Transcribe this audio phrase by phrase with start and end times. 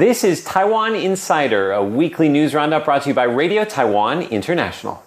[0.00, 5.02] This is Taiwan Insider, a weekly news roundup brought to you by Radio Taiwan International.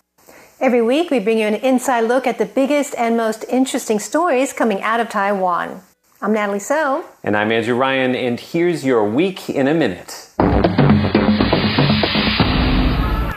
[0.59, 4.53] Every week, we bring you an inside look at the biggest and most interesting stories
[4.53, 5.81] coming out of Taiwan.
[6.21, 7.03] I'm Natalie So.
[7.23, 10.29] And I'm Andrew Ryan, and here's your week in a minute.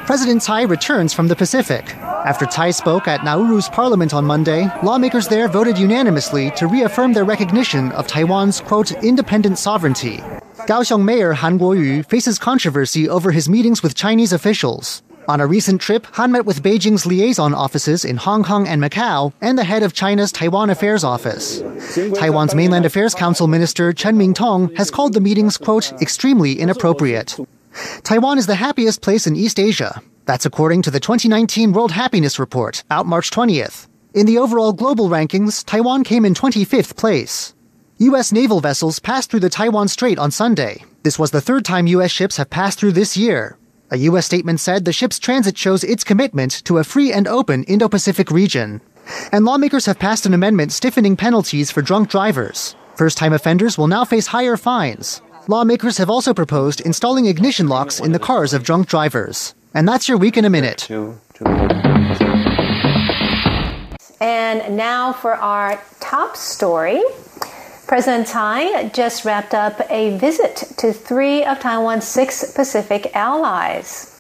[0.05, 1.97] President Tsai returns from the Pacific.
[2.27, 7.25] After Tsai spoke at Nauru's parliament on Monday, lawmakers there voted unanimously to reaffirm their
[7.25, 10.17] recognition of Taiwan's, quote, independent sovereignty.
[10.67, 15.05] Kaohsiung Mayor Han Kuo-yu faces controversy over his meetings with Chinese officials.
[15.29, 19.33] On a recent trip, Han met with Beijing's liaison offices in Hong Kong and Macau
[19.41, 21.63] and the head of China's Taiwan Affairs Office.
[21.95, 27.37] Taiwan's Mainland Affairs Council Minister Chen Ming-tong has called the meetings, quote, extremely inappropriate.
[28.03, 30.03] Taiwan is the happiest place in East Asia.
[30.25, 33.87] That's according to the 2019 World Happiness Report, out March 20th.
[34.15, 37.55] In the overall global rankings, Taiwan came in 25th place.
[37.99, 38.33] U.S.
[38.33, 40.85] naval vessels passed through the Taiwan Strait on Sunday.
[41.03, 42.11] This was the third time U.S.
[42.11, 43.57] ships have passed through this year.
[43.91, 44.27] A U.S.
[44.27, 48.31] statement said the ship's transit shows its commitment to a free and open Indo Pacific
[48.31, 48.81] region.
[49.33, 52.75] And lawmakers have passed an amendment stiffening penalties for drunk drivers.
[52.97, 55.23] First time offenders will now face higher fines.
[55.49, 59.55] Lawmakers have also proposed installing ignition locks in the cars of drunk drivers.
[59.75, 60.91] And that's your week in a minute.
[64.21, 67.01] And now for our top story.
[67.87, 74.13] President Tsai just wrapped up a visit to three of Taiwan's six Pacific allies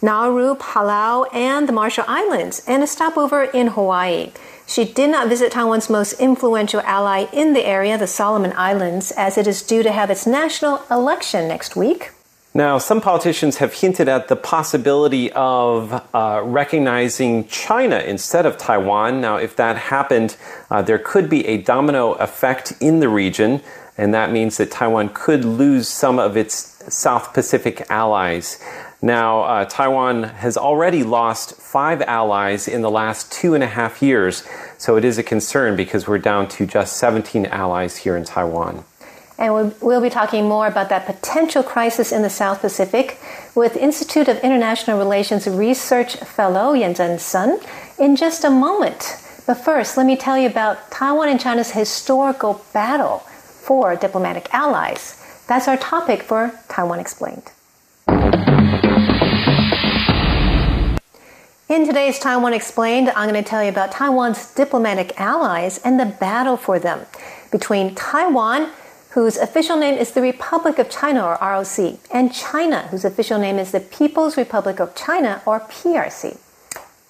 [0.00, 4.30] Nauru, Palau, and the Marshall Islands, and a stopover in Hawaii.
[4.68, 9.38] She did not visit Taiwan's most influential ally in the area, the Solomon Islands, as
[9.38, 12.10] it is due to have its national election next week.
[12.52, 19.22] Now, some politicians have hinted at the possibility of uh, recognizing China instead of Taiwan.
[19.22, 20.36] Now, if that happened,
[20.70, 23.62] uh, there could be a domino effect in the region,
[23.96, 28.58] and that means that Taiwan could lose some of its South Pacific allies.
[29.00, 34.02] Now, uh, Taiwan has already lost five allies in the last two and a half
[34.02, 34.42] years,
[34.76, 38.84] so it is a concern because we're down to just 17 allies here in Taiwan.
[39.38, 43.20] And we'll, be talking more about that potential crisis in the South Pacific
[43.54, 47.60] with Institute of International Relations Research Fellow Yan Zhen Sun
[48.00, 49.16] in just a moment.
[49.46, 55.14] But first, let me tell you about Taiwan and China's historical battle for diplomatic allies.
[55.46, 57.52] That's our topic for Taiwan Explained.
[61.68, 66.06] In today's Taiwan Explained, I'm going to tell you about Taiwan's diplomatic allies and the
[66.06, 67.04] battle for them
[67.52, 68.70] between Taiwan
[69.10, 73.58] whose official name is the Republic of China or ROC, and China, whose official name
[73.58, 76.38] is the People's Republic of China or PRC.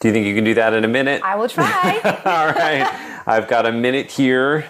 [0.01, 1.23] Do you think you can do that in a minute?
[1.23, 2.01] I will try.
[2.25, 3.23] All right.
[3.27, 4.67] I've got a minute here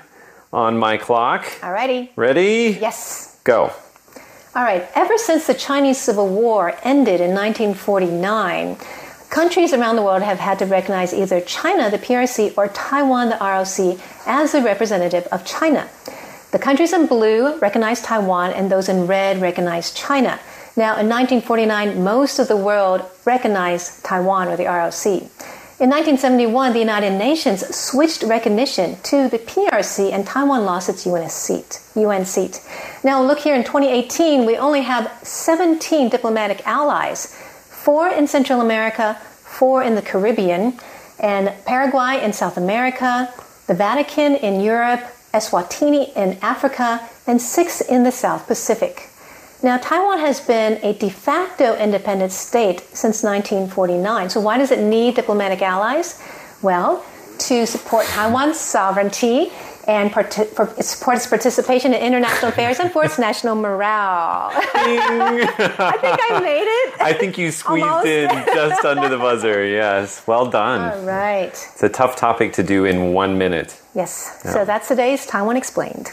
[0.53, 1.44] on my clock.
[1.60, 2.10] Alrighty.
[2.16, 2.76] Ready?
[2.78, 3.41] Yes.
[3.44, 3.72] Go.
[4.55, 4.87] All right.
[4.94, 8.76] Ever since the Chinese Civil War ended in 1949,
[9.30, 13.36] countries around the world have had to recognize either China, the PRC, or Taiwan, the
[13.36, 15.88] ROC, as the representative of China.
[16.50, 20.40] The countries in blue recognize Taiwan, and those in red recognize China.
[20.76, 25.06] Now, in 1949, most of the world recognized Taiwan or the ROC.
[25.80, 31.28] In 1971, the United Nations switched recognition to the PRC, and Taiwan lost its UN
[31.28, 31.80] seat.
[31.94, 32.60] UN seat.
[33.04, 37.36] Now, look here in 2018, we only have 17 diplomatic allies
[37.78, 40.78] four in Central America, four in the Caribbean,
[41.18, 43.32] and Paraguay in South America,
[43.66, 45.00] the Vatican in Europe,
[45.32, 49.08] Eswatini in Africa, and six in the South Pacific.
[49.62, 54.30] Now, Taiwan has been a de facto independent state since 1949.
[54.30, 56.22] So, why does it need diplomatic allies?
[56.62, 57.04] Well,
[57.38, 59.50] to support Taiwan's sovereignty
[59.88, 64.50] and part- for, support its participation in international affairs and for its national morale.
[64.54, 67.00] I think I made it.
[67.00, 68.06] I think you squeezed Almost.
[68.06, 69.65] in just under the buzzer.
[69.66, 70.93] Yes, well done.
[70.93, 71.49] All right.
[71.49, 73.81] It's a tough topic to do in one minute.
[73.94, 74.40] Yes.
[74.44, 74.52] Yeah.
[74.52, 76.12] So that's today's Taiwan Explained.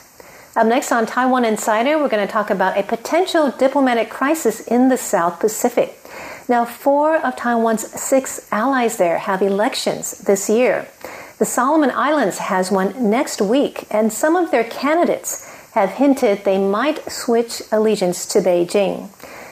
[0.55, 4.87] Up next on Taiwan Insider, we're going to talk about a potential diplomatic crisis in
[4.87, 5.99] the South Pacific.
[6.47, 10.87] Now, four of Taiwan's six allies there have elections this year.
[11.37, 16.57] The Solomon Islands has one next week, and some of their candidates have hinted they
[16.57, 19.09] might switch allegiance to Beijing.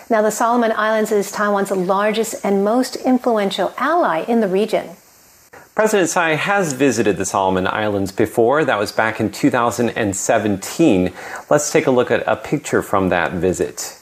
[0.10, 4.92] Now, the Solomon Islands is Taiwan's largest and most influential ally in the region.
[5.76, 8.64] President Tsai has visited the Solomon Islands before.
[8.64, 11.14] That was back in 2017.
[11.50, 14.00] Let's take a look at a picture from that visit.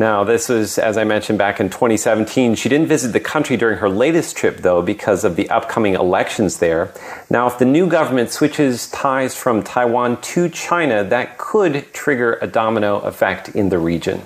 [0.00, 2.54] Now, this was, as I mentioned, back in 2017.
[2.54, 6.56] She didn't visit the country during her latest trip, though, because of the upcoming elections
[6.56, 6.90] there.
[7.28, 12.46] Now, if the new government switches ties from Taiwan to China, that could trigger a
[12.46, 14.22] domino effect in the region.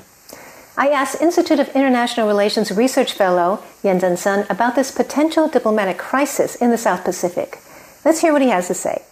[0.76, 6.54] I asked Institute of International Relations Research Fellow Yan Zhen about this potential diplomatic crisis
[6.54, 7.58] in the South Pacific.
[8.04, 9.02] Let's hear what he has to say.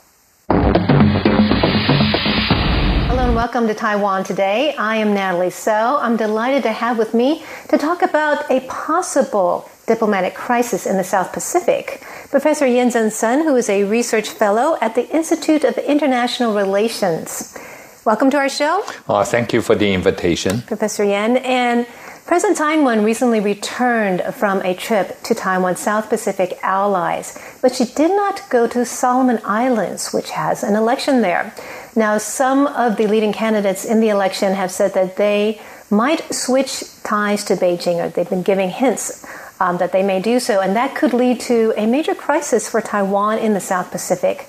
[3.23, 4.75] Hello and welcome to Taiwan Today.
[4.75, 5.97] I am Natalie So.
[6.01, 11.05] I'm delighted to have with me to talk about a possible diplomatic crisis in the
[11.05, 12.03] South Pacific.
[12.31, 17.57] Professor Yan Zhen Sun, who is a research fellow at the Institute of International Relations.
[18.05, 18.83] Welcome to our show.
[19.09, 20.63] Uh, thank you for the invitation.
[20.63, 21.37] Professor Yan.
[21.37, 21.87] And
[22.27, 28.11] President Taiwan recently returned from a trip to Taiwan's South Pacific allies, but she did
[28.11, 31.55] not go to Solomon Islands, which has an election there.
[31.95, 35.61] Now, some of the leading candidates in the election have said that they
[35.91, 39.27] might switch ties to Beijing, or they've been giving hints
[39.61, 42.81] um, that they may do so, and that could lead to a major crisis for
[42.81, 44.49] Taiwan in the South Pacific.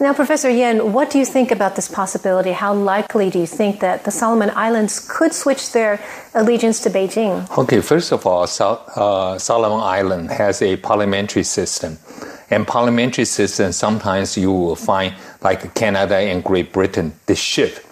[0.00, 2.52] Now, Professor Yen, what do you think about this possibility?
[2.52, 6.00] How likely do you think that the Solomon Islands could switch their
[6.34, 7.50] allegiance to Beijing?
[7.58, 11.98] Okay, first of all, uh, Solomon Island has a parliamentary system.
[12.50, 17.84] And parliamentary system, sometimes you will find, like Canada and Great Britain, the shift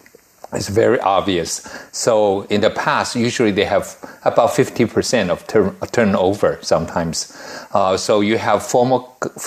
[0.55, 1.69] is very obvious.
[1.93, 7.37] So in the past, usually they have about 50% of tur- turnover sometimes.
[7.73, 9.01] Uh, so you have former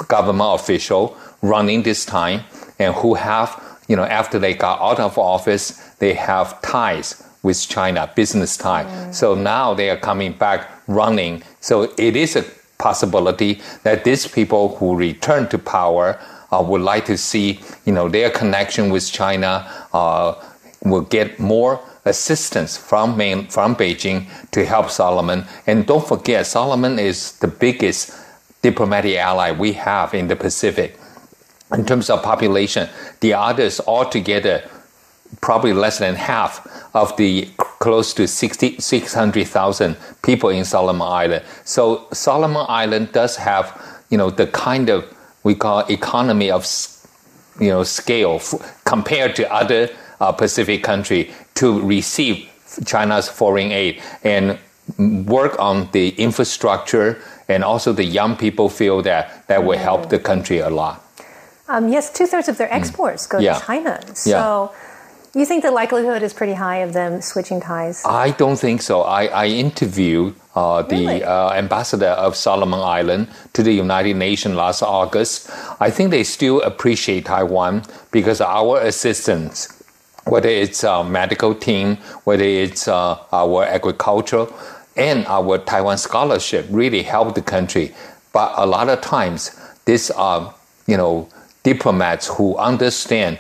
[0.08, 2.42] government official running this time
[2.78, 7.68] and who have, you know, after they got out of office, they have ties with
[7.68, 8.84] China, business tie.
[8.84, 9.14] Mm.
[9.14, 11.44] So now they are coming back running.
[11.62, 12.44] So it is a
[12.80, 16.20] possibility that these people who return to power
[16.52, 20.34] uh, would like to see, you know, their connection with China uh,
[20.84, 25.46] will get more assistance from main, from Beijing to help Solomon.
[25.68, 28.12] And don't forget, Solomon is the biggest
[28.62, 30.98] diplomatic ally we have in the Pacific
[31.72, 32.90] in terms of population.
[33.20, 34.68] The others altogether,
[35.42, 37.48] probably less than half of the
[37.80, 41.46] close to 60, 600,000 people in Solomon Island.
[41.64, 45.06] So Solomon Island does have, you know, the kind of
[45.44, 46.66] we call economy of,
[47.60, 49.90] you know, scale f- compared to other
[50.20, 52.50] uh, Pacific country to receive
[52.86, 54.60] China's foreign aid and
[55.28, 60.20] work on the infrastructure and also the young people feel that that will help the
[60.20, 61.04] country a lot.
[61.68, 63.54] Um, yes, two thirds of their exports go yeah.
[63.54, 64.16] to China.
[64.16, 64.30] So
[64.74, 64.80] yeah.
[65.38, 68.04] You think the likelihood is pretty high of them switching ties?
[68.04, 69.02] I don't think so.
[69.02, 71.24] I, I interviewed uh, the really?
[71.24, 75.52] uh, ambassador of Solomon Island to the United Nations last August.
[75.80, 79.84] I think they still appreciate Taiwan because our assistance,
[80.26, 84.48] whether it's our medical team, whether it's uh, our agriculture,
[84.98, 87.94] and our Taiwan scholarship, really help the country.
[88.34, 89.52] But a lot of times,
[89.86, 90.56] these are,
[90.88, 91.30] you know,
[91.64, 93.38] diplomats who understand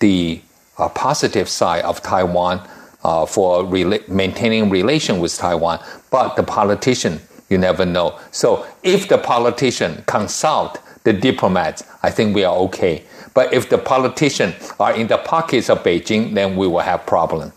[0.00, 0.40] the
[0.78, 2.66] uh, positive side of Taiwan
[3.04, 5.80] uh, for rela- maintaining relation with Taiwan,
[6.10, 8.18] but the politician, you never know.
[8.30, 13.04] So if the politician consult the diplomats, I think we are okay.
[13.34, 17.52] But if the politicians are in the pockets of Beijing, then we will have problem.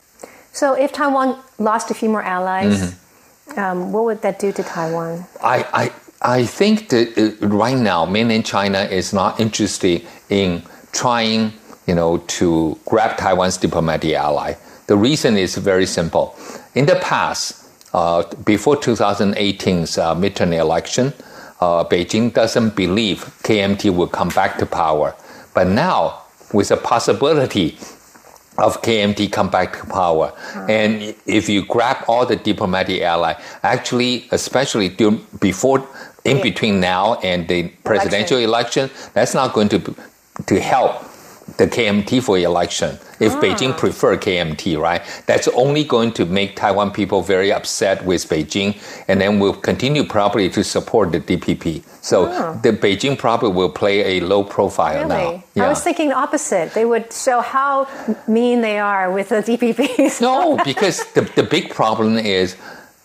[0.53, 3.59] So if Taiwan lost a few more allies, mm-hmm.
[3.59, 5.25] um, what would that do to Taiwan?
[5.43, 5.91] I, I,
[6.39, 10.61] I think that uh, right now, mainland China is not interested in
[10.91, 11.53] trying,
[11.87, 14.53] you know, to grab Taiwan's diplomatic ally.
[14.87, 16.35] The reason is very simple.
[16.75, 21.13] In the past, uh, before 2018's uh, midterm election,
[21.59, 25.15] uh, Beijing doesn't believe KMT will come back to power.
[25.53, 26.23] But now,
[26.53, 27.77] with the possibility
[28.57, 30.33] of KMT come back to power.
[30.69, 33.33] And if you grab all the diplomatic ally,
[33.63, 34.89] actually, especially
[35.39, 35.87] before
[36.25, 39.95] in between now and the presidential election, election that's not going to
[40.45, 41.03] to help
[41.57, 42.97] the KMT for election.
[43.19, 43.41] If ah.
[43.41, 48.81] Beijing prefer KMT, right, that's only going to make Taiwan people very upset with Beijing,
[49.07, 51.83] and then will continue probably to support the DPP.
[52.01, 52.59] So ah.
[52.63, 55.09] the Beijing probably will play a low profile really?
[55.09, 55.43] now.
[55.53, 55.65] Yeah.
[55.65, 56.73] I was thinking the opposite.
[56.73, 57.87] They would show how
[58.27, 60.21] mean they are with the DPP.
[60.21, 62.55] no, because the, the big problem is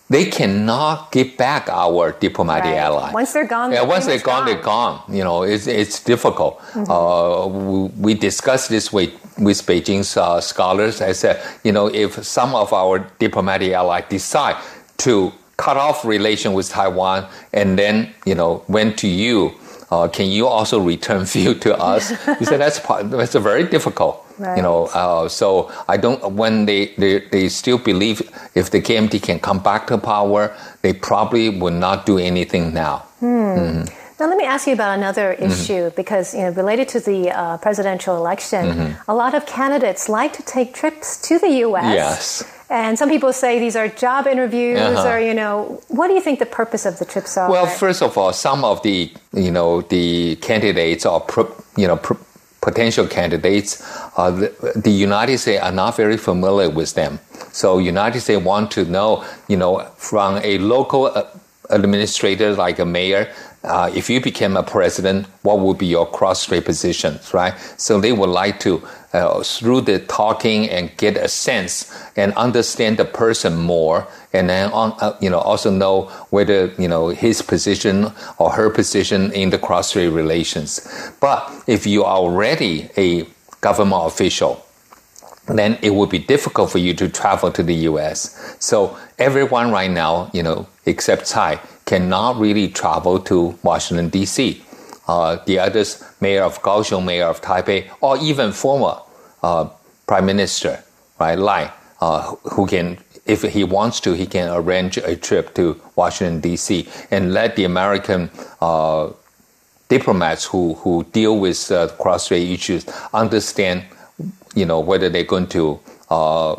[0.09, 2.77] they cannot give back our diplomatic right.
[2.77, 3.11] ally.
[3.11, 5.01] Once they're gone, yeah, once they're gone, gone, they're gone.
[5.09, 6.59] You know, it's, it's difficult.
[6.59, 6.91] Mm-hmm.
[6.91, 11.01] Uh, we, we, discussed this with, with Beijing's uh, scholars.
[11.01, 14.55] I said, you know, if some of our diplomatic allies decide
[14.99, 19.55] to cut off relation with Taiwan and then, you know, went to you,
[19.91, 22.09] uh, can you also return fuel to us?
[22.39, 24.23] he said, that's, that's very difficult.
[24.39, 24.57] Right.
[24.57, 26.33] You know, uh, so I don't.
[26.33, 28.21] When they, they they still believe
[28.55, 32.99] if the KMT can come back to power, they probably would not do anything now.
[33.19, 33.25] Hmm.
[33.25, 33.97] Mm-hmm.
[34.19, 35.51] Now, let me ask you about another mm-hmm.
[35.51, 39.11] issue because, you know, related to the uh, presidential election, mm-hmm.
[39.11, 41.93] a lot of candidates like to take trips to the U.S.
[41.93, 42.53] Yes.
[42.69, 45.07] And some people say these are job interviews, uh-huh.
[45.07, 47.49] or you know, what do you think the purpose of the trips are?
[47.49, 51.25] Well, first of all, some of the you know the candidates or
[51.77, 51.95] you know
[52.67, 53.71] potential candidates,
[54.17, 57.17] uh, the, the, United States are not very familiar with them.
[57.51, 61.23] So United States want to know, you know, from a local uh,
[61.69, 63.23] administrator like a mayor,
[63.67, 67.53] uh, if you became a president, what would be your cross-strait positions, right?
[67.77, 68.81] So they would like to,
[69.13, 74.71] uh, through the talking and get a sense and understand the person more, and then
[74.71, 79.49] on, uh, you know also know whether you know his position or her position in
[79.49, 81.11] the cross-strait relations.
[81.19, 83.27] But if you are already a
[83.59, 84.65] government official,
[85.47, 88.55] then it would be difficult for you to travel to the U.S.
[88.59, 94.61] So everyone right now, you know, except Tsai, cannot really travel to Washington D.C.
[95.07, 99.01] Uh, the others, mayor of Kaohsiung, mayor of Taipei, or even former
[99.41, 99.67] uh,
[100.05, 100.83] prime minister,
[101.19, 105.81] right, Lai, uh, who can, if he wants to, he can arrange a trip to
[105.95, 106.87] Washington D.C.
[107.09, 108.29] and let the American
[108.61, 109.09] uh,
[109.89, 113.83] diplomats who who deal with uh, cross-strait issues understand
[114.57, 115.79] you know, whether they're going to
[116.09, 116.55] uh,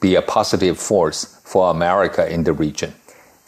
[0.00, 2.92] be a positive force for America in the region.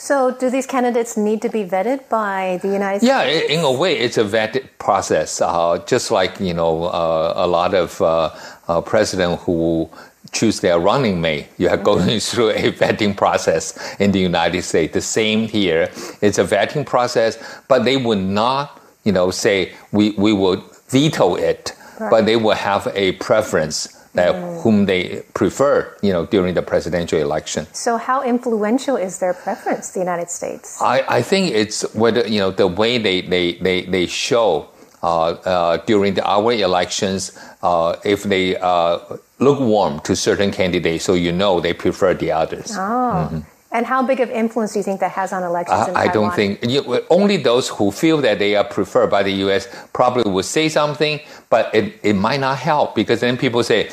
[0.02, 3.50] So, do these candidates need to be vetted by the United yeah, States?
[3.50, 5.42] Yeah, in a way, it's a vetted process.
[5.42, 8.30] Uh, just like you know, uh, a lot of uh,
[8.66, 9.90] uh presidents who
[10.32, 12.18] choose their running mate, you are going mm-hmm.
[12.18, 14.94] through a vetting process in the United States.
[14.94, 15.90] The same here.
[16.22, 17.36] It's a vetting process,
[17.68, 22.10] but they would not, you know, say we we would veto it right.
[22.10, 24.62] but they will have a preference that mm.
[24.62, 27.66] whom they prefer, you know, during the presidential election.
[27.72, 30.80] So, how influential is their preference, the United States?
[30.82, 34.68] I, I think it's whether you know the way they they they, they show
[35.02, 38.98] uh, uh, during the our elections, uh, if they uh,
[39.38, 42.72] look warm to certain candidates, so you know they prefer the others.
[42.72, 42.78] Oh.
[42.78, 43.40] Mm-hmm.
[43.72, 45.94] And how big of influence do you think that has on elections?
[45.94, 49.30] I, I don't think you, only those who feel that they are preferred by the
[49.44, 49.68] U.S.
[49.92, 53.88] probably would say something, but it, it might not help because then people say,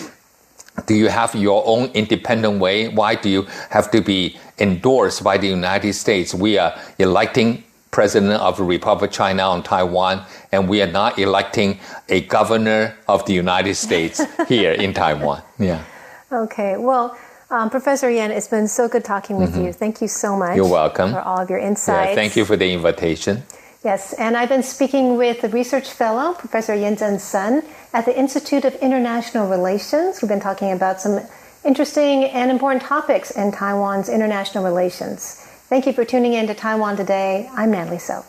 [0.88, 2.88] "Do you have your own independent way?
[2.88, 6.34] Why do you have to be endorsed by the United States?
[6.34, 11.20] We are electing president of the Republic of China on Taiwan, and we are not
[11.20, 11.80] electing
[12.10, 15.84] a governor of the United States here in Taiwan." Yeah.
[16.32, 16.78] Okay.
[16.78, 17.16] Well.
[17.50, 19.66] Um, Professor Yan, it's been so good talking with mm-hmm.
[19.66, 19.74] you.
[19.74, 20.58] Thank you so much.
[20.58, 21.12] You're welcome.
[21.12, 22.10] For all of your insights.
[22.10, 23.44] Yeah, thank you for the invitation.
[23.86, 27.64] Yes, and I've been speaking with the research fellow, Professor Yin Zhen Sun,
[27.94, 30.22] at the Institute of International Relations.
[30.22, 31.22] We've been talking about some
[31.64, 35.36] interesting and important topics in Taiwan's international relations.
[35.70, 37.50] Thank you for tuning in to Taiwan Today.
[37.54, 38.26] I'm Natalie So.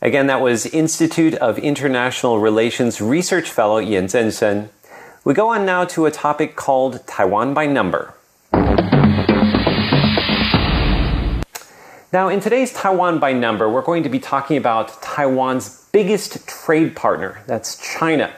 [0.00, 4.68] Again, that was Institute of International Relations Research Fellow Yin Zhen
[5.24, 8.12] we go on now to a topic called Taiwan by number.
[12.12, 16.94] Now, in today's Taiwan by number, we're going to be talking about Taiwan's biggest trade
[16.94, 18.32] partner, that's China.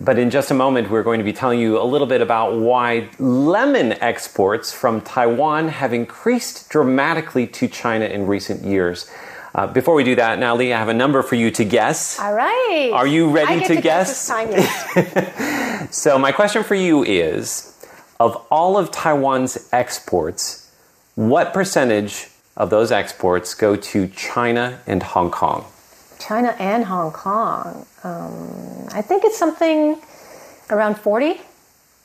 [0.00, 2.58] But in just a moment, we're going to be telling you a little bit about
[2.58, 9.08] why lemon exports from Taiwan have increased dramatically to China in recent years.
[9.54, 12.18] Uh, before we do that, now Lee, I have a number for you to guess.
[12.18, 12.90] All right.
[12.94, 14.28] Are you ready to, to, guess?
[14.28, 17.68] guess so my question for you is:
[18.18, 20.70] of all of Taiwan's exports,
[21.16, 25.66] what percentage of those exports go to China and Hong Kong?
[26.18, 27.86] China and Hong Kong.
[28.04, 30.00] Um, I think it's something
[30.70, 31.42] around forty.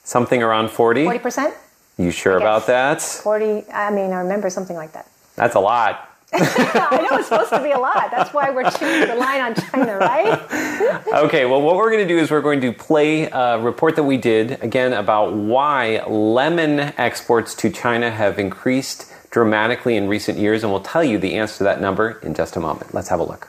[0.04, 1.06] Something around forty.
[1.06, 1.54] Forty percent.
[1.98, 3.02] You sure about that?
[3.02, 3.64] Forty.
[3.72, 5.08] I mean, I remember something like that.
[5.36, 6.07] That's a lot.
[6.34, 8.12] I know it's supposed to be a lot.
[8.12, 11.08] That's why we're choosing the line on China, right?
[11.24, 14.04] okay, well, what we're going to do is we're going to play a report that
[14.04, 20.64] we did again about why lemon exports to China have increased dramatically in recent years,
[20.64, 22.94] and we'll tell you the answer to that number in just a moment.
[22.94, 23.48] Let's have a look.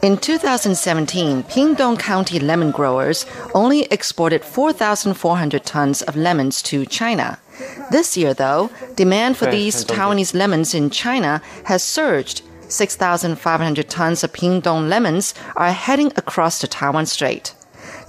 [0.00, 7.40] In 2017, Pingtung County lemon growers only exported 4,400 tons of lemons to China.
[7.90, 12.42] This year, though, demand for these Taiwanese lemons in China has surged.
[12.68, 17.54] 6,500 tons of Pingtung lemons are heading across the Taiwan Strait.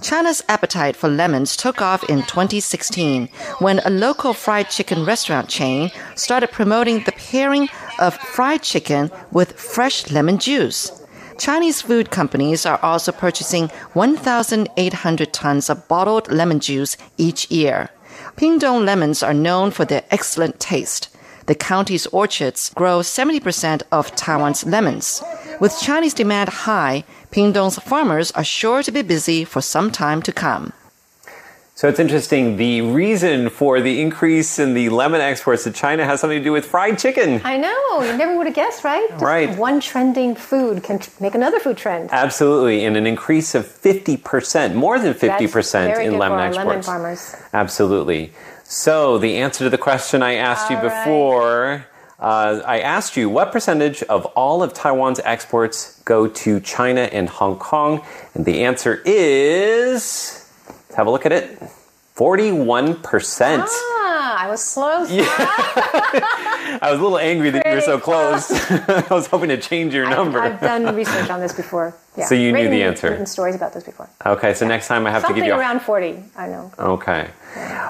[0.00, 3.28] China's appetite for lemons took off in 2016
[3.58, 7.68] when a local fried chicken restaurant chain started promoting the pairing
[7.98, 10.99] of fried chicken with fresh lemon juice.
[11.40, 17.88] Chinese food companies are also purchasing 1,800 tons of bottled lemon juice each year.
[18.36, 21.08] Pingtung lemons are known for their excellent taste.
[21.46, 25.22] The county's orchards grow 70% of Taiwan's lemons.
[25.60, 30.32] With Chinese demand high, Pingtung's farmers are sure to be busy for some time to
[30.32, 30.74] come.
[31.80, 32.58] So it's interesting.
[32.58, 36.52] The reason for the increase in the lemon exports to China has something to do
[36.52, 37.40] with fried chicken.
[37.42, 38.02] I know.
[38.02, 39.08] You never would have guessed, right?
[39.08, 39.56] Just Right.
[39.56, 42.10] One trending food can make another food trend.
[42.12, 46.66] Absolutely, and an increase of 50%, more than 50% That's very in lemon exports.
[46.66, 47.34] lemon farmers.
[47.54, 48.34] Absolutely.
[48.62, 51.04] So, the answer to the question I asked you All right.
[51.04, 51.86] before,
[52.18, 57.30] uh, I asked you what percentage of all of Taiwan's exports go to China and
[57.30, 58.04] Hong Kong?
[58.34, 60.39] And the answer is
[60.90, 61.56] let's have a look at it
[62.16, 63.64] 41%.
[63.64, 65.08] Ah, I was close.
[65.12, 68.50] I was a little angry that you were so Pretty close.
[69.10, 70.40] I was hoping to change your number.
[70.40, 71.94] I've done research on this before.
[72.20, 72.26] Yeah.
[72.26, 73.08] So you knew the answer.
[73.10, 74.10] Written stories about this before.
[74.26, 76.70] okay, so next time I have to give you a around 40, I know.
[76.78, 77.30] Okay.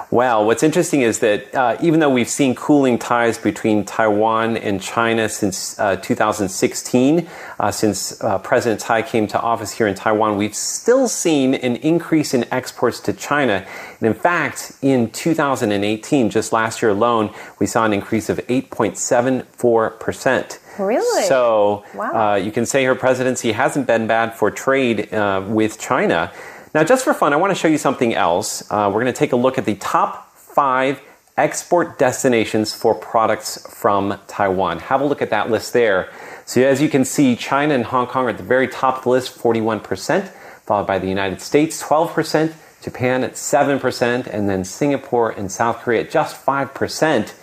[0.09, 4.81] Well, what's interesting is that uh, even though we've seen cooling ties between Taiwan and
[4.81, 7.27] China since uh, 2016,
[7.59, 11.75] uh, since uh, President Tsai came to office here in Taiwan, we've still seen an
[11.77, 13.65] increase in exports to China.
[13.99, 20.59] And in fact, in 2018, just last year alone, we saw an increase of 8.74%.
[20.81, 21.23] Really?
[21.23, 22.33] So Wow.
[22.33, 26.31] uh, you can say her presidency hasn't been bad for trade uh, with China.
[26.73, 28.63] Now, just for fun, I want to show you something else.
[28.71, 31.01] Uh, we're going to take a look at the top five
[31.37, 34.79] export destinations for products from Taiwan.
[34.79, 36.09] Have a look at that list there.
[36.45, 39.03] So, as you can see, China and Hong Kong are at the very top of
[39.03, 40.27] the list, 41%,
[40.65, 46.01] followed by the United States, 12%, Japan at 7%, and then Singapore and South Korea
[46.01, 47.33] at just 5%.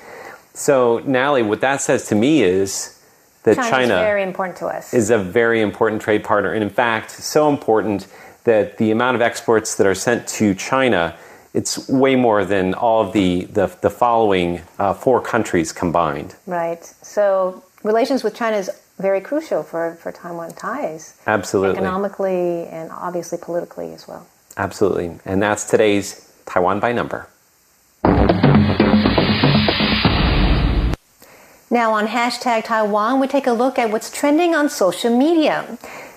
[0.54, 2.98] So, Natalie, what that says to me is
[3.49, 4.93] that China's China very important to us.
[4.93, 6.52] is a very important trade partner.
[6.52, 8.07] And in fact, so important
[8.45, 11.17] that the amount of exports that are sent to China,
[11.55, 16.35] it's way more than all of the, the, the following uh, four countries combined.
[16.47, 16.85] right.
[17.02, 21.16] So relations with China is very crucial for, for Taiwan ties.
[21.27, 21.77] Absolutely.
[21.77, 24.27] Economically and obviously politically as well.
[24.57, 25.18] Absolutely.
[25.25, 27.29] And that's today's Taiwan by number.
[31.70, 35.76] Now, on hashtag Taiwan, we take a look at what's trending on social media.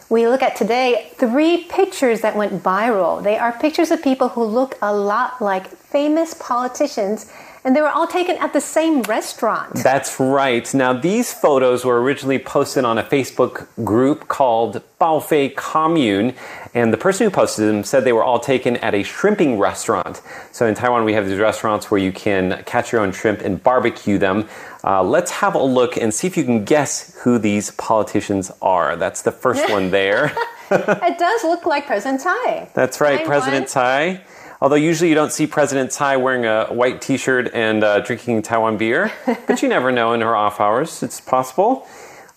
[0.10, 3.22] We look at today three pictures that went viral.
[3.22, 7.30] They are pictures of people who look a lot like famous politicians,
[7.64, 9.76] and they were all taken at the same restaurant.
[9.76, 10.72] That's right.
[10.74, 16.34] Now, these photos were originally posted on a Facebook group called Baofei Commune,
[16.74, 20.22] and the person who posted them said they were all taken at a shrimping restaurant.
[20.52, 23.62] So in Taiwan, we have these restaurants where you can catch your own shrimp and
[23.62, 24.48] barbecue them.
[24.84, 28.96] Uh, let's have a look and see if you can guess who these politicians are.
[28.96, 30.34] That's the first one there.
[30.72, 32.70] it does look like President Tsai.
[32.74, 33.68] That's right, President one.
[33.68, 34.22] Tsai.
[34.62, 38.78] Although usually you don't see President Tsai wearing a white T-shirt and uh, drinking Taiwan
[38.78, 39.12] beer,
[39.48, 41.02] but you never know in her off hours.
[41.02, 41.88] It's possible.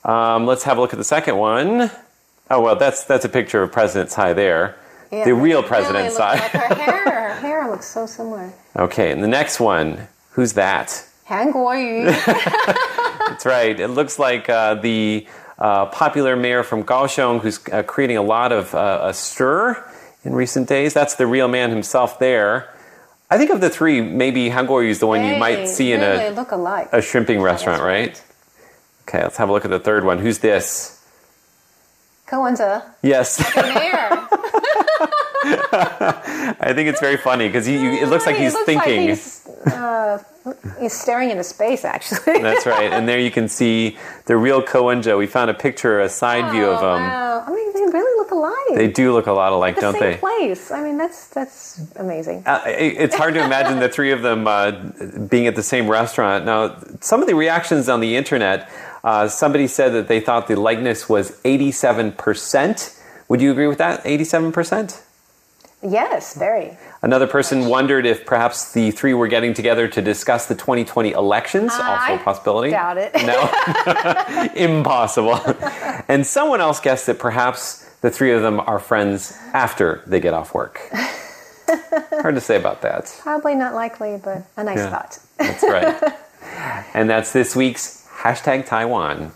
[0.04, 1.90] Um, let's have a look at the second one.
[2.50, 4.76] Oh well, that's that's a picture of President Tsai there.
[5.12, 6.32] Yeah, the real President really Tsai.
[6.34, 8.52] Like her hair, her hair looks so similar.
[8.74, 10.08] okay, and the next one.
[10.30, 11.06] Who's that?
[11.26, 12.06] Han Kuo-yu.
[13.28, 13.78] That's right.
[13.78, 15.26] It looks like uh, the
[15.58, 19.74] uh, popular mayor from Kaohsiung who's uh, creating a lot of uh, a stir
[20.24, 20.94] in recent days.
[20.94, 22.70] That's the real man himself there.
[23.30, 26.26] I think of the three, maybe Han is the one you might see in really
[26.26, 28.08] a, a shrimping restaurant, right?
[28.08, 28.22] right.
[29.08, 30.18] Okay, let's have a look at the third one.
[30.18, 31.04] Who's this?
[32.26, 33.40] Ko Wen-je, Yes.
[35.46, 39.08] I think it's very funny because it looks like he's looks thinking.
[39.08, 40.22] he's, uh,
[40.80, 42.40] he's staring into space, actually.
[42.40, 42.92] That's right.
[42.92, 45.14] And there you can see the real Ko Wen-je.
[45.14, 47.02] We found a picture, a side view of him.
[47.02, 47.44] Wow.
[47.46, 48.30] I mean, they really look
[48.74, 48.86] alike.
[48.86, 50.16] They do look a lot alike, the don't same they?
[50.18, 50.70] place.
[50.70, 52.42] I mean, that's that's amazing.
[52.46, 54.70] Uh, it- it's hard to imagine the three of them uh,
[55.30, 56.44] being at the same restaurant.
[56.44, 58.68] Now, some of the reactions on the internet,
[59.02, 63.00] uh, somebody said that they thought the likeness was 87%.
[63.28, 64.04] Would you agree with that?
[64.04, 65.00] 87%?
[65.86, 66.78] Yes, very.
[67.02, 71.72] Another person wondered if perhaps the three were getting together to discuss the 2020 elections.
[71.74, 72.70] also a possibility.
[72.70, 73.12] doubt it.
[73.26, 75.38] No, impossible.
[76.08, 80.34] and someone else guessed that perhaps the three of them are friends after they get
[80.34, 80.78] off work.
[82.20, 83.10] Hard to say about that.
[83.22, 84.90] Probably not likely, but a nice Yeah.
[84.90, 85.18] thought.
[85.38, 86.12] That's right.
[86.94, 89.32] and that's this week's hashtag Taiwan.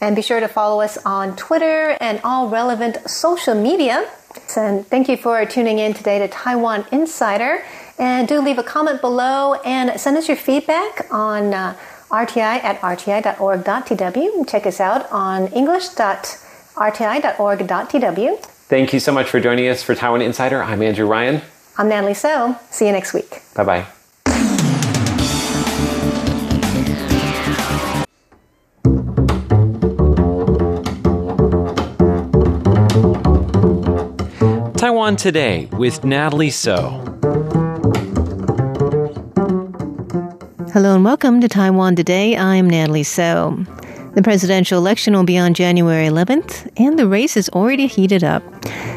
[0.00, 4.08] And be sure to follow us on Twitter and all relevant social media.
[4.56, 7.62] And thank you for tuning in today to Taiwan Insider.
[7.98, 11.76] And do leave a comment below and send us your feedback on uh,
[12.10, 14.48] RTI at rti.org.tw.
[14.48, 15.48] Check us out on
[16.78, 18.38] rti.org.tw.
[18.68, 20.62] Thank you so much for joining us for Taiwan Insider.
[20.62, 21.42] I'm Andrew Ryan.
[21.76, 22.56] I'm Natalie So.
[22.70, 23.42] See you next week.
[23.54, 23.86] Bye bye.
[34.76, 37.02] Taiwan Today with Natalie So.
[40.72, 42.36] Hello and welcome to Taiwan Today.
[42.36, 43.64] I'm Natalie So.
[44.18, 48.42] The presidential election will be on January 11th, and the race is already heated up.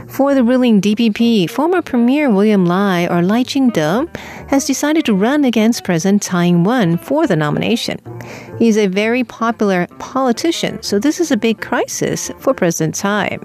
[0.07, 4.07] For the ruling DPP, former Premier William Lai, or Lai Ching-te,
[4.47, 7.99] has decided to run against President Tsai Ing-wen for the nomination.
[8.57, 13.37] He's a very popular politician, so this is a big crisis for President Tsai.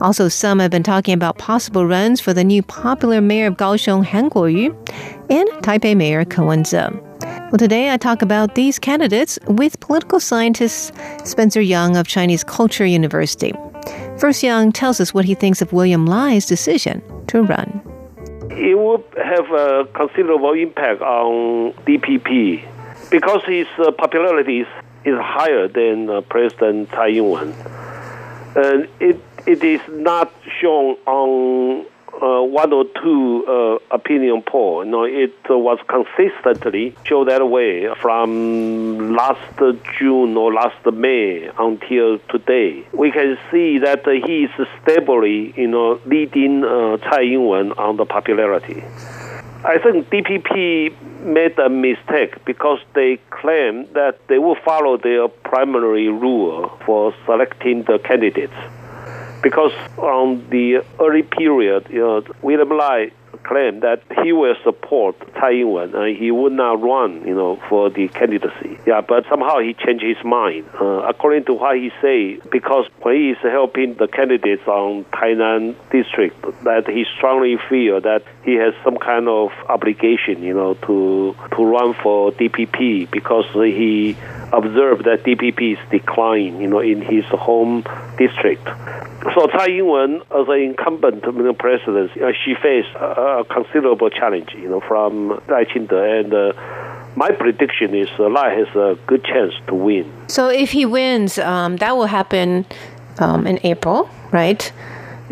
[0.00, 4.04] Also, some have been talking about possible runs for the new popular mayor of Kaohsiung,
[4.06, 4.76] Han Kuo-yu,
[5.30, 7.05] and Taipei Mayor Ko Wen-je.
[7.46, 12.84] Well, today I talk about these candidates with political scientist Spencer Young of Chinese Culture
[12.84, 13.52] University.
[14.18, 17.80] First, Young tells us what he thinks of William Lai's decision to run.
[18.50, 22.68] It would have a considerable impact on DPP
[23.10, 24.66] because his uh, popularity is,
[25.04, 27.54] higher than uh, President Tsai Ing-wen.
[28.56, 31.86] And it, it is not shown on
[32.22, 34.84] uh, one or two uh, opinion poll.
[34.84, 39.58] You know, it uh, was consistently show that way from last
[39.98, 42.86] June or last May until today.
[42.92, 48.04] We can see that he is stably, you know, leading uh, Tsai Ing-wen on the
[48.04, 48.82] popularity.
[49.64, 56.08] I think DPP made a mistake because they claim that they will follow their primary
[56.08, 58.54] rule for selecting the candidates
[59.42, 63.10] because on the early period, you know, William Lai
[63.44, 67.90] claimed that he will support Tsai Ing-wen and he would not run, you know, for
[67.90, 68.78] the candidacy.
[68.86, 70.66] Yeah, but somehow he changed his mind.
[70.80, 75.74] Uh, according to what he say, because when he is helping the candidates on Tainan
[75.90, 81.36] district, that he strongly feel that he has some kind of obligation, you know, to
[81.56, 84.16] to run for DPP because he
[84.52, 87.84] observed that DPP is declining, you know, in his home
[88.18, 88.66] district.
[89.34, 91.22] So Tsai Ing-wen, as an incumbent
[91.58, 96.52] president, uh, she faced a, a, considerable challenge, you know, from Lai Ching-te, and uh,
[97.16, 100.10] my prediction is uh, Lai has a good chance to win.
[100.28, 102.66] So if he wins, um, that will happen
[103.18, 104.70] um, in April, right?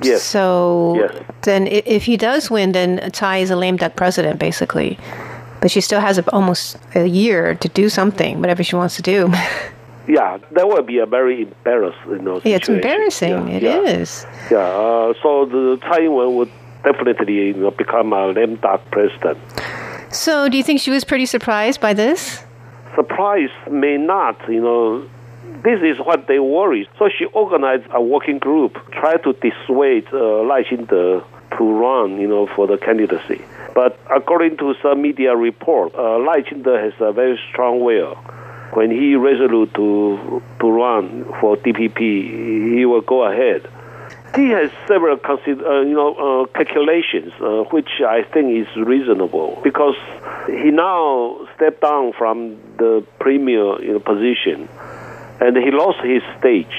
[0.02, 0.22] Yes.
[0.22, 1.24] So yes.
[1.42, 4.98] then, if he does win, then Tsai is a lame duck president, basically.
[5.61, 9.02] But she still has a, almost a year to do something, whatever she wants to
[9.02, 9.33] do.
[10.06, 13.48] yeah, that would be a very embarrassing, you know, it's embarrassing.
[13.48, 13.80] Yeah, It yeah.
[13.80, 14.26] is.
[14.50, 16.50] Yeah, uh, so the Tsai Ing-wen would
[16.82, 19.38] definitely you know, become a lame duck president.
[20.10, 22.44] So, do you think she was pretty surprised by this?
[22.94, 25.08] Surprise may not, you know,
[25.64, 26.88] this is what they worry.
[26.98, 30.86] So she organized a working group, try to dissuade uh, Lai Ching-te
[31.56, 33.40] to run, you know, for the candidacy.
[33.74, 38.16] But according to some media report, uh, Lai Ching-te has a very strong will.
[38.74, 41.98] When he resolute to to run for DPP,
[42.76, 43.68] he will go ahead.
[44.34, 49.60] He has several consider, uh, you know, uh, calculations, uh, which I think is reasonable
[49.62, 49.94] because
[50.48, 54.68] he now stepped down from the premier you know, position,
[55.40, 56.76] and he lost his stage.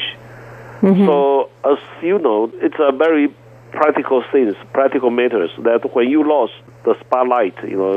[1.05, 3.34] So, as you know, it's a very
[3.71, 6.53] practical things, practical matters that when you lost
[6.84, 7.93] the spotlight, you know,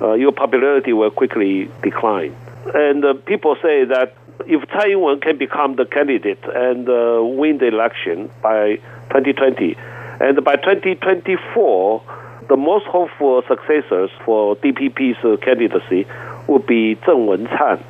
[0.00, 2.34] uh, your popularity will quickly decline.
[2.74, 4.14] And uh, people say that
[4.46, 8.76] if Tsai Ing-wen can become the candidate and uh, win the election by
[9.10, 9.76] 2020,
[10.20, 12.02] and by 2024,
[12.48, 16.06] the most hopeful successors for DPP's uh, candidacy
[16.46, 17.84] would be Cheng Wen-tsan.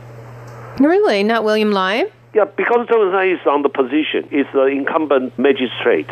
[0.80, 1.22] Really?
[1.22, 2.06] Not William Lai?
[2.34, 6.10] Yeah, because Cheng Wen-tsan is on the position, is the incumbent magistrate.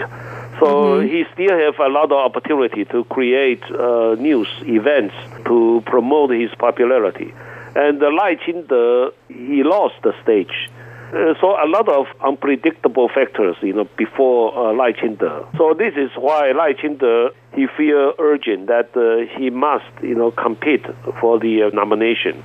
[0.60, 6.30] So he still have a lot of opportunity to create uh, news events to promote
[6.30, 7.34] his popularity.
[7.76, 10.70] And uh, Lai Ching-te, he lost the stage.
[11.12, 14.92] Uh, so a lot of unpredictable factors, you know, before uh, Lai.
[15.56, 20.30] So this is why Lai Ching-te, he feel urgent that uh, he must, you know,
[20.32, 20.84] compete
[21.20, 22.42] for the uh, nomination.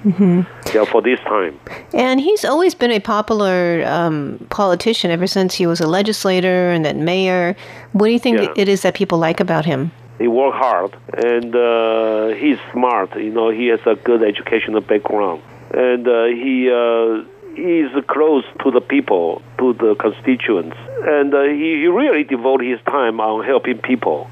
[0.75, 1.59] Yeah, for this time.
[1.93, 6.85] And he's always been a popular um, politician ever since he was a legislator and
[6.85, 7.55] then mayor.
[7.93, 8.53] What do you think Yeah.
[8.55, 9.91] it is that people like about him?
[10.21, 13.15] He work hard and uh, he's smart.
[13.15, 15.41] You know, he has a good educational background,
[15.73, 17.23] and uh, he uh,
[17.55, 22.79] he's close to the people, to the constituents, and uh, he, he really devote his
[22.85, 24.27] time on helping people.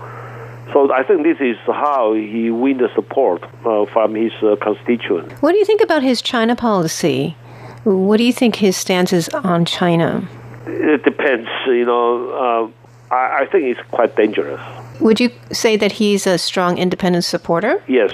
[0.73, 5.41] So I think this is how he win the support uh, from his uh, constituents.
[5.41, 7.35] What do you think about his China policy?
[7.83, 10.27] What do you think his stance is on China?
[10.67, 12.71] It depends, you know.
[13.09, 14.61] Uh, I, I think it's quite dangerous.
[14.99, 17.81] Would you say that he's a strong independent supporter?
[17.87, 18.11] Yes,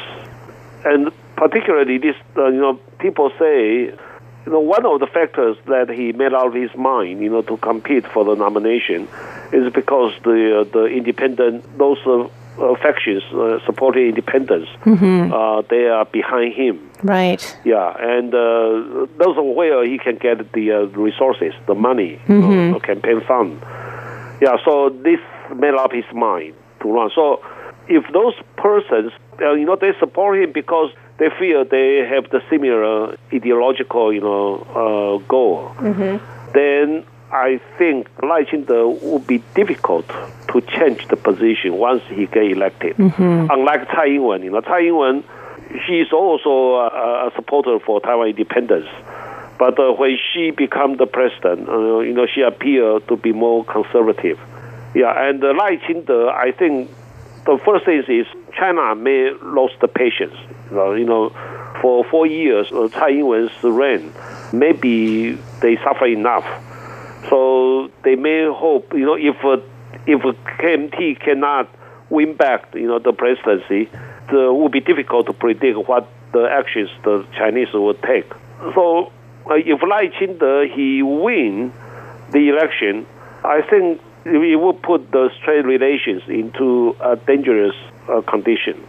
[0.85, 3.91] and particularly this, uh, you know, people say
[4.45, 7.57] you know, one of the factors that he made out his mind, you know, to
[7.57, 9.07] compete for the nomination,
[9.51, 12.27] is because the uh, the independent those uh,
[12.61, 15.33] uh, factions uh, supporting independence, Mm-hmm.
[15.33, 16.89] uh, they are behind him.
[17.03, 17.41] Right.
[17.65, 22.75] Yeah, and uh, those are where he can get the uh, resources, the money, Mm-hmm.
[22.75, 23.59] uh, the campaign fund.
[24.41, 25.19] Yeah, so this
[25.55, 26.53] made up his mind
[26.85, 27.09] to run.
[27.15, 27.43] So
[27.87, 32.41] if those persons, uh, you know, they support him because they feel they have the
[32.49, 35.71] similar ideological, you know, uh, goal,
[36.53, 40.07] then I think Lai Ching-te would be difficult
[40.51, 42.95] to change the position once he get elected.
[43.49, 45.23] Unlike Tsai Ing-wen, you know, Tsai Ing-wen,
[45.85, 48.87] she is also a, a supporter for Taiwan independence.
[49.57, 53.63] But uh, when she become the president, uh, you know, she appeared to be more
[53.65, 54.39] conservative.
[54.95, 56.89] Yeah, and uh, Lai Ching-te, I think
[57.45, 58.25] the first thing is
[58.57, 60.33] China may lost the patience.
[60.71, 61.29] You know, you know
[61.81, 64.13] for four years, uh, Tsai Ing-wen's reign,
[64.53, 66.45] maybe they suffer enough.
[67.29, 69.57] So they may hope, you know, if uh,
[70.07, 71.69] if KMT cannot
[72.09, 73.89] win back, you know, the presidency,
[74.31, 78.31] it would be difficult to predict what the actions the Chinese will take.
[78.73, 79.11] So
[79.49, 81.73] uh, if Lai Ching-te he win
[82.31, 83.05] the election,
[83.43, 87.75] I think it will put the trade relations into a dangerous
[88.09, 88.83] uh, condition.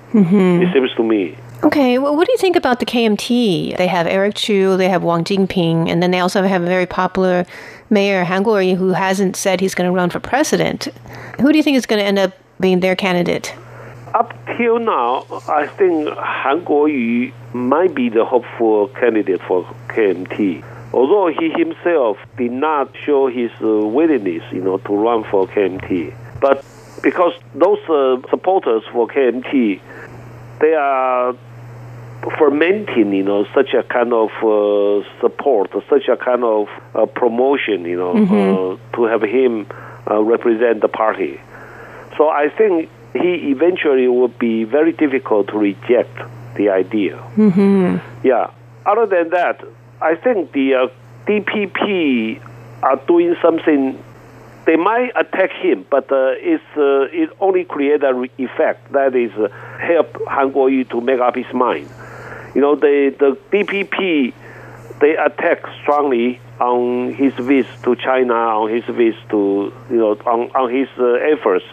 [0.63, 1.37] It seems to me.
[1.63, 3.77] Okay, well, what do you think about the KMT?
[3.77, 6.87] They have Eric Chu, they have Wang Jinping, and then they also have a very
[6.87, 7.47] popular
[7.89, 10.85] mayor, Han Kuo-yu, who hasn't said he's going to run for president.
[11.41, 13.55] Who do you think is going to end up being their candidate?
[14.15, 20.63] Up till now, I think Han Kuo-yu might be the hopeful candidate for KMT.
[20.93, 26.15] Although he himself did not show his uh, willingness, you know, to run for KMT,
[26.41, 26.65] but
[27.03, 29.81] because those uh, supporters for KMT,
[30.61, 31.37] they are
[32.39, 37.85] fermenting, you know, such a kind of uh, support, such a kind of uh, promotion,
[37.85, 39.67] you know, uh, to have him
[40.11, 41.41] uh, represent the party.
[42.17, 46.17] So I think he eventually will be very difficult to reject
[46.57, 47.17] the idea.
[47.37, 48.27] Mm-hmm.
[48.27, 48.51] Yeah.
[48.85, 49.63] Other than that,
[50.01, 50.89] I think the uh,
[51.27, 52.41] DPP
[52.83, 54.03] are doing something.
[54.67, 59.15] They might attack him, but uh, it's uh, it only create a re- effect that
[59.15, 61.89] is uh, help Han Kuo-yu to make up his mind.
[62.55, 64.35] You know, the the DPP
[65.01, 70.51] they attack strongly on his visit to China, on his visit to you know on
[70.55, 71.65] on his uh, efforts.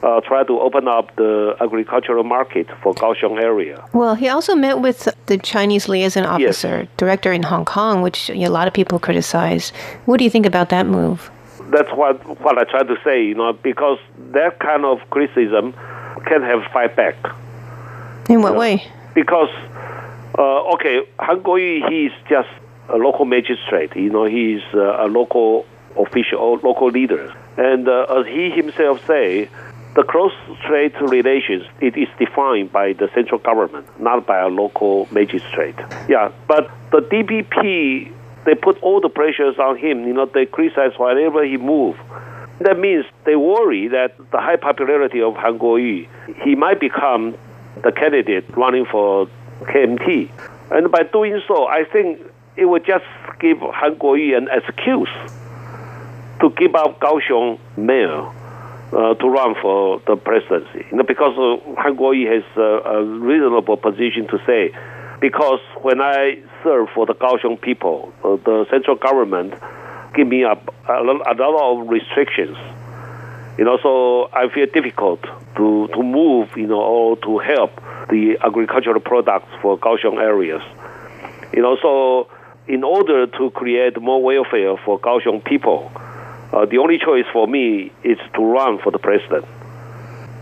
[0.00, 3.84] Uh, try to open up the agricultural market for Kaohsiung area.
[3.92, 8.48] Well, he also met with the Chinese liaison officer, director in Hong Kong, which know,
[8.48, 9.70] a lot of people criticize.
[10.04, 11.32] What do you think about that move?
[11.70, 13.24] That's what what I try to say.
[13.24, 13.98] You know, because
[14.32, 15.74] that kind of criticism
[16.26, 17.16] can have fight back.
[18.28, 18.86] In what way?
[19.14, 19.50] because
[20.38, 22.48] uh, okay, Han Kuo-yu he is just
[22.88, 23.96] a local magistrate.
[23.96, 29.04] You know, he is uh, a local official, local leader, and uh, as he himself
[29.06, 29.48] say,
[29.94, 30.32] the cross
[30.66, 35.74] trade relations it is defined by the central government, not by a local magistrate.
[36.08, 38.12] Yeah, but the DPP
[38.48, 40.06] they put all the pressures on him.
[40.06, 41.96] You know, they criticize wherever he move.
[42.60, 46.08] That means they worry that the high popularity of Han Kuo-yu,
[46.42, 47.36] he might become
[47.84, 49.28] the candidate running for
[49.62, 50.30] KMT.
[50.70, 52.20] And by doing so, I think
[52.56, 53.04] it would just
[53.38, 55.10] give Han Kuo-yu an excuse
[56.40, 58.32] to give up Kaohsiung mayor
[58.92, 60.86] uh, to run for the presidency.
[60.90, 64.72] You know, because uh, Han Kuo-yu has uh, a reasonable position to say,
[65.20, 69.54] because when I serve for the Kaohsiung people, uh, the central government
[70.14, 72.56] give me a, a, a lot of restrictions.
[73.58, 75.22] You know, so I feel difficult
[75.56, 77.74] to, to move, you know, or to help
[78.08, 80.62] the agricultural products for Kaohsiung areas.
[81.52, 82.28] You know, so
[82.68, 85.90] in order to create more welfare for Kaohsiung people,
[86.52, 89.44] uh, the only choice for me is to run for the president.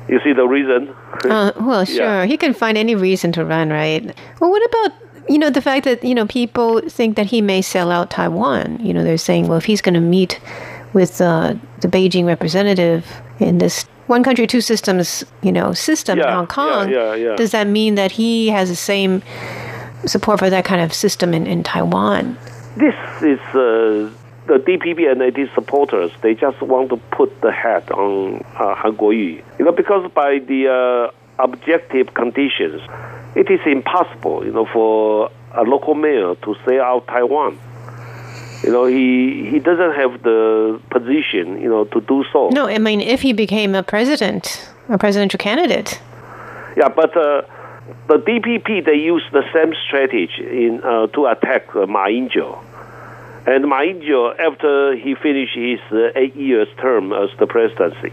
[0.08, 0.94] You see the reason?
[1.24, 1.96] Uh, well, sure.
[1.96, 2.26] Yeah.
[2.26, 4.16] He can find any reason to run, right?
[4.40, 7.60] Well, what about you know the fact that you know people think that he may
[7.60, 8.78] sell out Taiwan?
[8.80, 10.40] You know, they're saying, well, if he's going to meet
[10.92, 13.04] with uh, the Beijing representative
[13.40, 17.36] in this one country, two systems, you know, system in Hong Kong, yeah, yeah, yeah.
[17.36, 19.22] does that mean that he has the same
[20.06, 22.38] support for that kind of system in, in Taiwan?
[22.76, 24.10] This is uh,
[24.46, 26.10] the DPP and its supporters.
[26.22, 29.42] They just want to put the hat on uh, Han Kuo-yu.
[29.58, 32.80] You know, because by the uh, objective conditions,
[33.34, 37.58] it is impossible, you know, for a local mayor to say out Taiwan.
[38.62, 42.48] You know, he he doesn't have the position, you know, to do so.
[42.48, 46.00] No, I mean, if he became a president, a presidential candidate.
[46.76, 47.42] Yeah, but uh,
[48.08, 52.58] the DPP they use the same strategy in uh, to attack uh, Ma Ying-jeou.
[53.46, 58.12] And Ma Ying-jeou, after he finished his uh, eight years term as the presidency,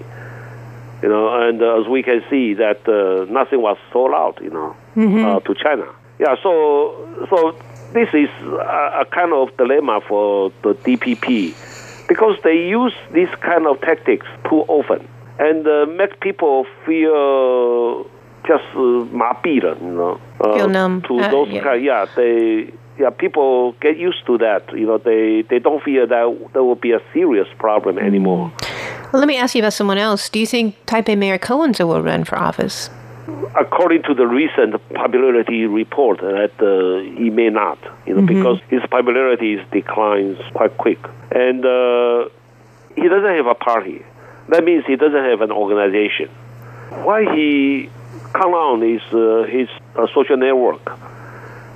[1.01, 4.51] you know, and uh, as we can see that uh, nothing was sold out, you
[4.51, 5.25] know, mm-hmm.
[5.25, 5.87] Uh, to China.
[6.19, 7.57] Yeah, so so
[7.93, 13.65] this is a, a, kind of dilemma for the DPP because they use this kind
[13.65, 15.07] of tactics too often
[15.39, 18.05] and uh, make people feel
[18.45, 21.01] just uh, 麻痹了, you know, uh, feel numb.
[21.01, 21.63] to those yeah.
[21.63, 24.71] Kind, yeah, they yeah people get used to that.
[24.73, 28.51] You know, they they don't feel that there will be a serious problem anymore.
[29.11, 30.29] Well, let me ask you about someone else.
[30.29, 32.89] Do you think Taipei Mayor Ko Wen-je will run for office?
[33.55, 38.81] according to the recent popularity report, that uh, he may not, you know, because his
[38.89, 40.99] popularity is declines quite quick,
[41.31, 42.27] and uh,
[42.95, 44.03] he doesn't have a party.
[44.49, 46.29] That means he doesn't have an organization.
[47.07, 47.89] Why he
[48.33, 50.83] come on is uh, his uh, social network,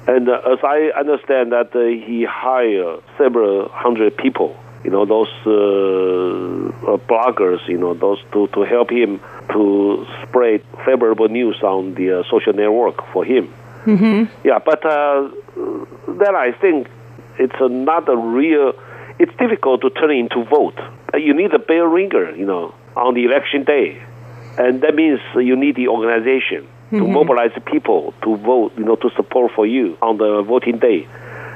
[0.07, 4.57] and uh, as I understand that uh, he hired several hundred people.
[4.83, 7.67] You know those uh, uh, bloggers.
[7.67, 9.19] You know those to, to help him
[9.51, 13.53] to spread favorable news on the uh, social network for him.
[13.85, 14.47] Mm-hmm.
[14.47, 15.29] Yeah, but uh,
[16.07, 16.87] then I think
[17.37, 18.73] it's uh, not a real.
[19.19, 20.77] It's difficult to turn into vote.
[21.13, 24.01] Uh, you need a bell ringer, you know, on the election day,
[24.57, 29.09] and that means you need the organization to mobilize people to vote, you know, to
[29.15, 31.07] support for you on the voting day,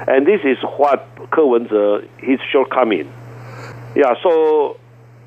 [0.06, 3.10] and this is what Ko Wen-je's uh, his shortcoming.
[3.94, 4.76] Yeah, so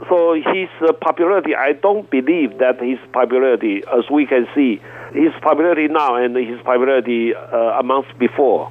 [0.09, 4.81] so his uh, popularity, I don't believe that his popularity, as we can see,
[5.13, 8.69] his popularity now and his popularity uh, a month before,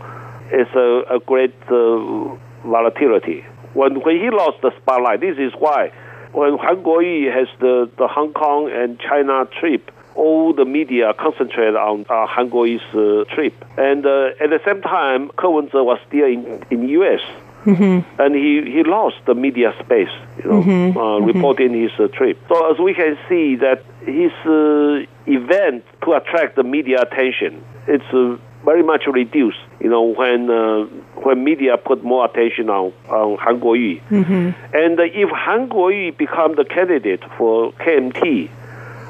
[0.52, 3.44] is a, a great uh, volatility.
[3.72, 5.90] When when he lost the spotlight, this is why
[6.32, 11.76] when Han Kuo-yu has the, the Hong Kong and China trip, all the media concentrated
[11.76, 15.98] on uh, Han Kuo-yu's uh, trip, and uh, at the same time, Ko Wen-je was
[16.06, 17.20] still in in U.S
[17.66, 20.10] and he, he lost the media space,
[20.42, 20.60] you know,
[20.96, 22.38] uh, reporting his uh, trip.
[22.48, 28.04] So as we can see that his uh, event to attract the media attention, it's
[28.12, 29.58] uh, very much reduced.
[29.80, 30.84] You know, when uh,
[31.22, 36.56] when media put more attention on on Han Kuo-yu, and uh, if Han Kuo-yu become
[36.56, 38.50] the candidate for KMT,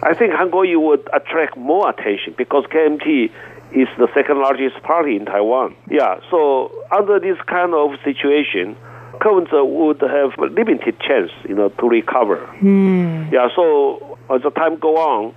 [0.04, 3.30] I think Han Kuo-yu would attract more attention because KMT
[3.72, 5.74] is the second largest party in Taiwan.
[5.90, 8.76] Yeah, so under this kind of situation,
[9.20, 12.46] Ko Wen-je would have a limited chance, you know, to recover.
[12.58, 13.24] Hmm.
[13.32, 15.34] Yeah, so as the time go on,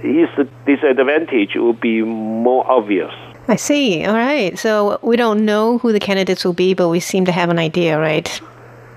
[0.00, 0.28] his
[0.66, 3.12] disadvantage will be more obvious.
[3.48, 4.04] I see.
[4.04, 4.58] All right.
[4.58, 7.58] So we don't know who the candidates will be, but we seem to have an
[7.58, 8.40] idea, right?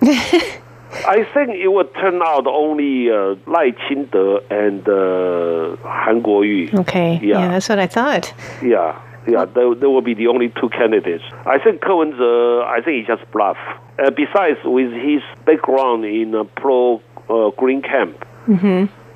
[0.91, 6.69] I think it would turn out only uh, Lai Ching-te and uh, Han Kuo-yu.
[6.81, 7.19] Okay.
[7.21, 7.47] Yeah.
[7.47, 8.33] that's what I thought.
[8.63, 11.23] Yeah, yeah, there, there will be the only two candidates.
[11.45, 13.57] I think Ko Wen-je, I think he just bluff.
[13.97, 18.23] Uh, besides, with his background in a pro uh, Green camp,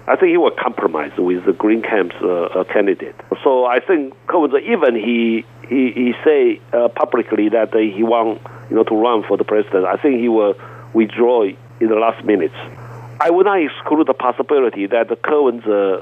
[0.08, 3.16] I think he will compromise with the Green camp's uh, uh, candidate.
[3.44, 8.02] So I think Ko Wen-je, even he he, he say uh, publicly that uh, he
[8.02, 10.56] want you know to run for the president, I think he will
[10.94, 12.56] withdraw in the last minutes.
[13.22, 16.02] I would not exclude the possibility that Ko Wen-je uh,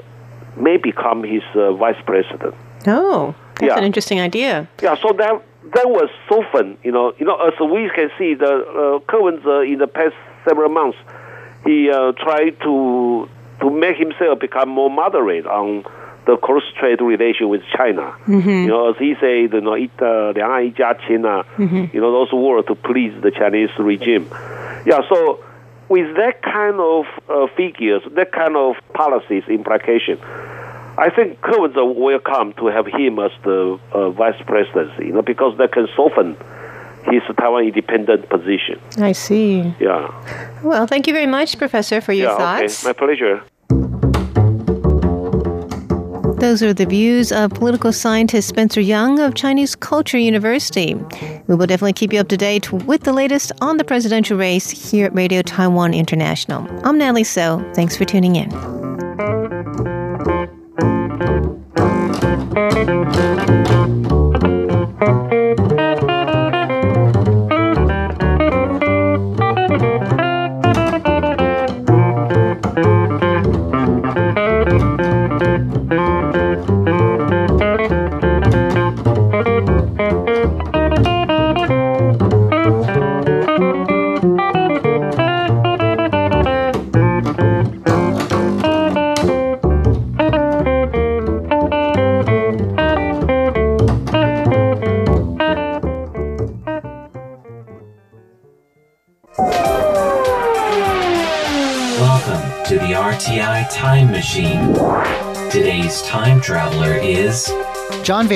[0.56, 2.54] may become his uh, vice president.
[2.86, 3.78] Oh, that's yeah.
[3.78, 4.68] an interesting idea.
[4.82, 5.42] Yeah, so that
[5.74, 9.78] that was softened, you know, you know, as we can see, the uh, uh, in
[9.78, 10.14] the past
[10.46, 10.98] several months,
[11.64, 13.28] he uh, tried to
[13.60, 15.84] to make himself become more moderate on
[16.26, 18.14] the close trade relation with China.
[18.26, 18.48] Mm-hmm.
[18.48, 21.84] You know, as he said, you know, it, uh, uh mm-hmm.
[21.92, 24.28] you know, those words to please the Chinese regime.
[24.86, 25.44] Yeah, so
[25.88, 30.18] with that kind of uh, figures, that kind of policies implication,
[30.98, 35.22] I think Kerwin's will come to have him as the uh, vice presidency, you know,
[35.22, 36.36] because that can soften
[37.04, 38.80] his Taiwan independent position.
[38.98, 39.74] I see.
[39.78, 40.10] Yeah.
[40.62, 42.84] Well, thank you very much, Professor, for your yeah, thoughts.
[42.84, 42.88] okay.
[42.88, 43.42] My pleasure.
[46.40, 50.94] Those are the views of political scientist Spencer Young of Chinese Culture University.
[51.48, 54.70] We will definitely keep you up to date with the latest on the presidential race
[54.70, 56.64] here at Radio Taiwan International.
[56.86, 57.58] I'm Natalie Tso.
[57.74, 59.87] Thanks for tuning in.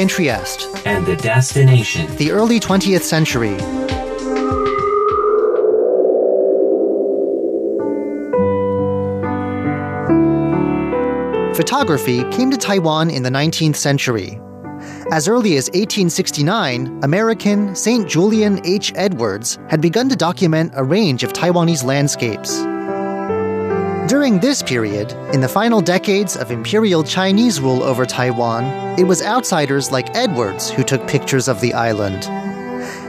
[0.03, 3.57] Van Trieste, and the destination the early 20th century.
[11.55, 14.41] Photography came to Taiwan in the 19th century.
[15.13, 18.09] As early as 1869, American St.
[18.09, 18.93] Julian H.
[18.97, 22.72] Edwards had begun to document a range of Taiwanese landscapes.
[24.13, 28.65] During this period, in the final decades of Imperial Chinese rule over Taiwan,
[29.01, 32.25] it was outsiders like Edwards who took pictures of the island.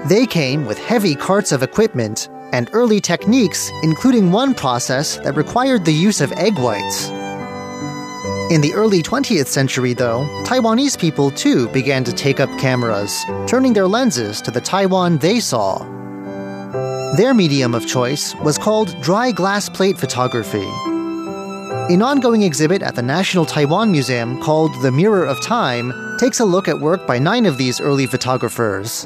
[0.09, 5.83] They came with heavy carts of equipment and early techniques, including one process that required
[5.83, 7.09] the use of egg whites.
[8.49, 13.73] In the early 20th century, though, Taiwanese people too began to take up cameras, turning
[13.73, 15.79] their lenses to the Taiwan they saw.
[17.17, 20.92] Their medium of choice was called dry glass plate photography.
[21.89, 26.45] An ongoing exhibit at the National Taiwan Museum called The Mirror of Time takes a
[26.45, 29.05] look at work by nine of these early photographers.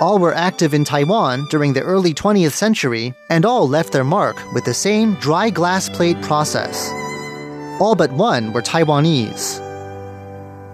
[0.00, 4.36] All were active in Taiwan during the early 20th century, and all left their mark
[4.54, 6.88] with the same dry glass plate process.
[7.78, 9.60] All but one were Taiwanese.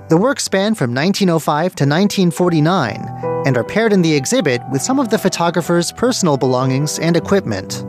[0.09, 5.01] The works span from 1905 to 1949 and are paired in the exhibit with some
[5.01, 7.85] of the photographer's personal belongings and equipment.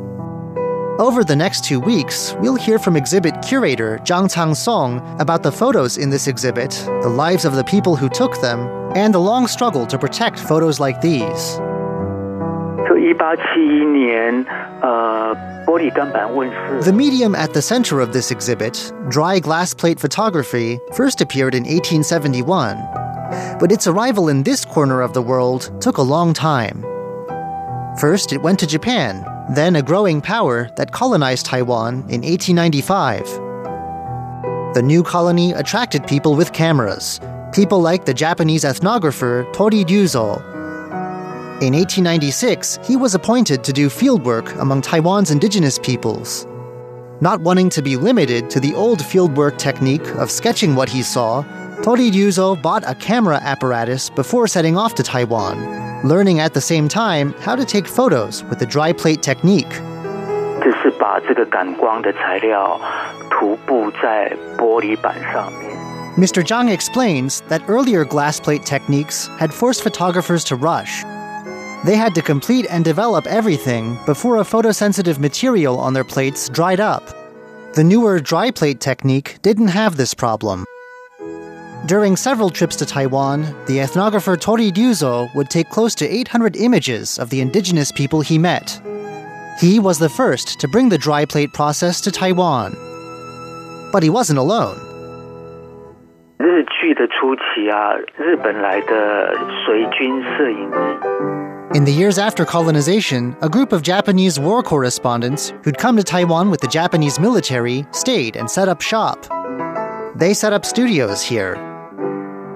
[1.00, 5.52] Over the next two weeks, we'll hear from exhibit curator Zhang Tang Song about the
[5.52, 6.72] photos in this exhibit,
[7.02, 10.78] the lives of the people who took them, and the long struggle to protect photos
[10.82, 11.58] like these.
[14.84, 21.56] Uh, the medium at the center of this exhibit, dry glass plate photography, first appeared
[21.56, 22.76] in 1871.
[23.58, 26.84] But its arrival in this corner of the world took a long time.
[28.00, 33.26] First, it went to Japan, then a growing power that colonized Taiwan in 1895.
[34.76, 37.20] The new colony attracted people with cameras,
[37.52, 40.38] people like the Japanese ethnographer Torii Ryuzo.
[41.62, 46.45] In 1896, he was appointed to do fieldwork among Taiwan's indigenous peoples.
[47.20, 51.41] Not wanting to be limited to the old fieldwork technique of sketching what he saw,
[51.82, 56.89] Torii Ryuzo bought a camera apparatus before setting off to Taiwan, learning at the same
[56.89, 59.69] time how to take photos with the dry plate technique.
[66.17, 66.43] Mr.
[66.43, 71.03] Zhang explains that earlier glass plate techniques had forced photographers to rush.
[71.86, 76.82] They had to complete and develop everything before a photosensitive material on their plates dried
[76.82, 77.07] up.
[77.75, 80.65] The newer dry plate technique didn't have this problem.
[81.86, 87.17] During several trips to Taiwan, the ethnographer Torii Ryuzo would take close to 800 images
[87.17, 88.82] of the indigenous people he met.
[89.59, 92.75] He was the first to bring the dry plate process to Taiwan.
[93.91, 94.77] But he wasn't alone.
[101.75, 106.49] In the years after colonization, a group of Japanese war correspondents who'd come to Taiwan
[106.49, 109.25] with the Japanese military stayed and set up shop.
[110.18, 111.57] They set up studios here.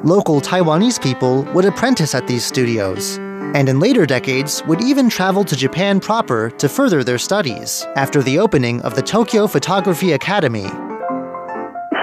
[0.05, 3.19] Local Taiwanese people would apprentice at these studios,
[3.55, 8.23] and in later decades would even travel to Japan proper to further their studies after
[8.23, 10.71] the opening of the Tokyo Photography Academy.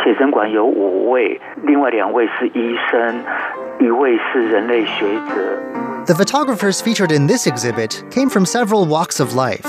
[0.04, 3.24] 写真馆有五位，另外两位是医生，
[3.80, 6.06] 一位是人类学者。
[6.06, 9.66] The photographers featured in this exhibit came from several walks of life.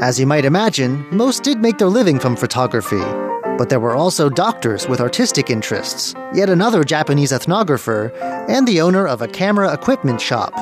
[0.00, 3.02] As you might imagine, most did make their living from photography.
[3.57, 8.11] But there were also doctors with artistic interests, yet another Japanese ethnographer,
[8.49, 10.53] and the owner of a camera equipment shop.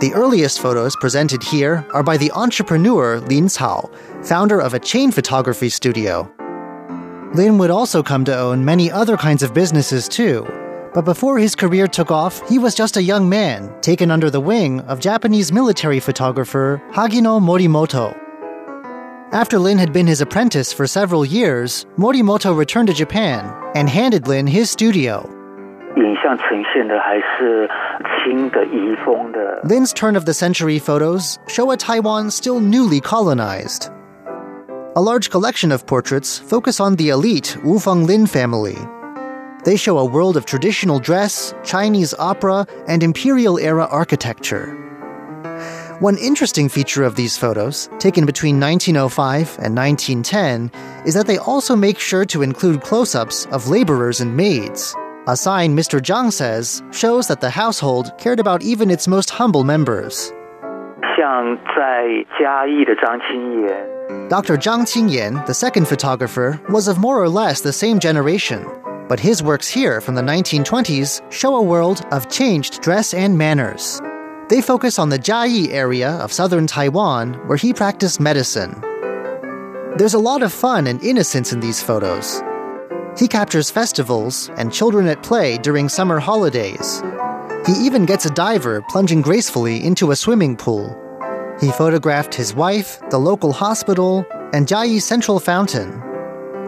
[0.00, 3.90] The earliest photos presented here are by the entrepreneur Lin Cao,
[4.24, 6.30] founder of a chain photography studio.
[7.34, 10.46] Lin would also come to own many other kinds of businesses too,
[10.94, 14.40] but before his career took off, he was just a young man, taken under the
[14.40, 18.25] wing of Japanese military photographer Hagino Morimoto.
[19.36, 24.26] After Lin had been his apprentice for several years, Morimoto returned to Japan and handed
[24.26, 25.28] Lin his studio.
[29.64, 33.90] Lin's turn of the century photos show a Taiwan still newly colonized.
[34.96, 38.78] A large collection of portraits focus on the elite Wu Feng Lin family.
[39.66, 44.82] They show a world of traditional dress, Chinese opera, and imperial era architecture.
[46.00, 50.70] One interesting feature of these photos, taken between 1905 and 1910,
[51.06, 54.94] is that they also make sure to include close ups of laborers and maids.
[55.26, 55.98] A sign Mr.
[55.98, 60.34] Zhang says shows that the household cared about even its most humble members.
[64.28, 64.58] Dr.
[64.58, 68.66] Zhang Qingyan, the second photographer, was of more or less the same generation,
[69.08, 73.98] but his works here from the 1920s show a world of changed dress and manners.
[74.48, 78.80] They focus on the Jiayi area of southern Taiwan where he practiced medicine.
[79.96, 82.42] There's a lot of fun and innocence in these photos.
[83.18, 87.02] He captures festivals and children at play during summer holidays.
[87.66, 90.94] He even gets a diver plunging gracefully into a swimming pool.
[91.60, 96.05] He photographed his wife, the local hospital, and Jiayi Central Fountain.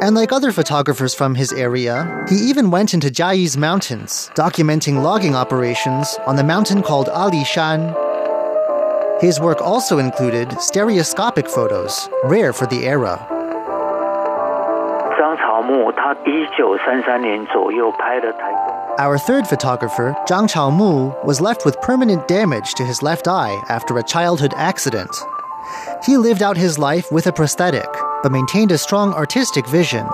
[0.00, 5.34] And like other photographers from his area, he even went into Jiayi's mountains, documenting logging
[5.34, 7.92] operations on the mountain called Ali Shan.
[9.20, 13.18] His work also included stereoscopic photos, rare for the era.
[18.98, 23.98] Our third photographer, Zhang Chaomu, was left with permanent damage to his left eye after
[23.98, 25.10] a childhood accident.
[26.06, 27.88] He lived out his life with a prosthetic,
[28.22, 30.06] but maintained a strong artistic vision.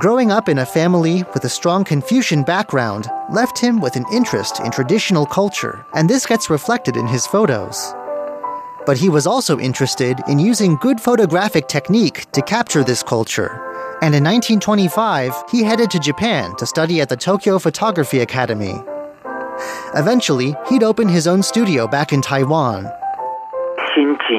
[0.00, 4.60] Growing up in a family with a strong Confucian background left him with an interest
[4.60, 7.94] in traditional culture, and this gets reflected in his photos.
[8.86, 13.60] But he was also interested in using good photographic technique to capture this culture.
[14.02, 18.82] And in 1925, he headed to Japan to study at the Tokyo Photography Academy.
[19.94, 22.90] Eventually, he'd open his own studio back in Taiwan.
[23.94, 24.34] 新景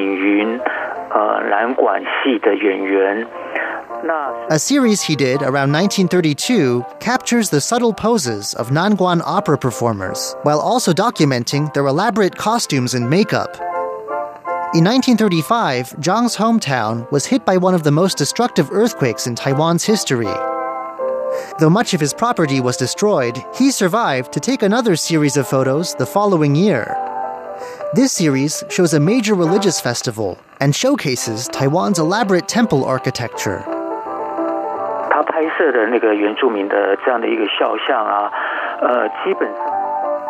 [4.51, 10.59] a series he did around 1932 captures the subtle poses of Nanguan opera performers, while
[10.59, 13.55] also documenting their elaborate costumes and makeup.
[14.75, 19.85] In 1935, Zhang's hometown was hit by one of the most destructive earthquakes in Taiwan's
[19.85, 20.35] history.
[21.59, 25.95] Though much of his property was destroyed, he survived to take another series of photos
[25.95, 27.14] the following year.
[27.95, 33.63] This series shows a major religious festival and showcases Taiwan's elaborate temple architecture.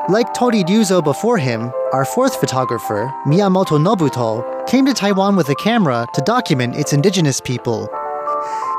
[0.08, 5.56] like Torii Ryuzo before him, our fourth photographer, Miyamoto Nobuto, came to Taiwan with a
[5.56, 7.90] camera to document its indigenous people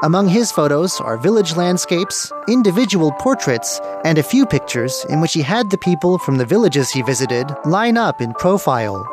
[0.02, 5.42] among his photos are village landscapes, individual portraits, and a few pictures in which he
[5.42, 9.04] had the people from the villages he visited line up in profile.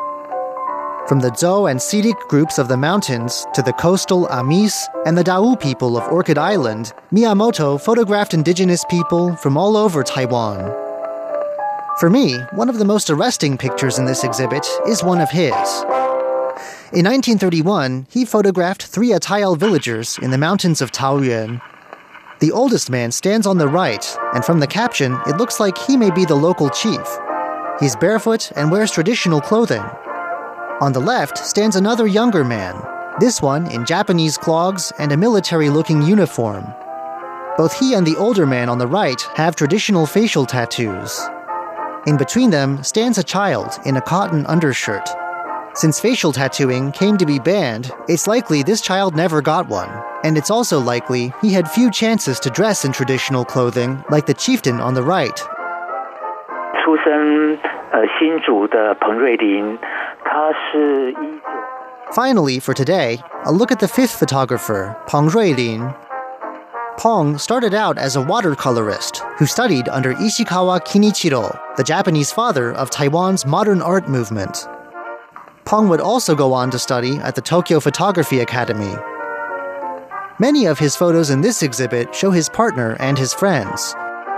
[1.08, 5.24] From the Zhou and Seediq groups of the mountains to the coastal Amis and the
[5.24, 10.72] Dao people of Orchid Island, Miyamoto photographed indigenous people from all over Taiwan.
[12.00, 16.03] For me, one of the most arresting pictures in this exhibit is one of his.
[16.94, 21.60] In 1931, he photographed three Atayal villagers in the mountains of Taoyuan.
[22.38, 25.96] The oldest man stands on the right, and from the caption, it looks like he
[25.96, 27.04] may be the local chief.
[27.80, 29.82] He's barefoot and wears traditional clothing.
[30.80, 32.80] On the left stands another younger man,
[33.18, 36.64] this one in Japanese clogs and a military looking uniform.
[37.56, 41.20] Both he and the older man on the right have traditional facial tattoos.
[42.06, 45.08] In between them stands a child in a cotton undershirt.
[45.73, 49.89] Since facial tattooing came to be banned, it's likely this child never got one,
[50.23, 54.33] and it's also likely he had few chances to dress in traditional clothing like the
[54.33, 55.37] chieftain on the right.
[56.83, 57.57] 出生
[57.91, 59.77] 呃新竹的彭瑞麟，
[60.25, 65.93] 他是一九 Finally, for today, a look at the fifth photographer, Peng Ruilin.
[66.97, 72.89] Peng started out as a watercolorist who studied under Ishikawa Kinichiro, the Japanese father of
[72.89, 74.67] Taiwan's modern art movement.
[75.64, 78.94] Peng would also go on to study at the Tokyo Photography Academy.
[80.38, 83.94] Many of his photos in this exhibit show his partner and his friends,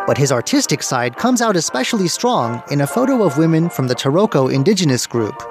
[0.07, 3.95] but his artistic side comes out especially strong in a photo of women from the
[3.95, 5.43] Taroko indigenous group.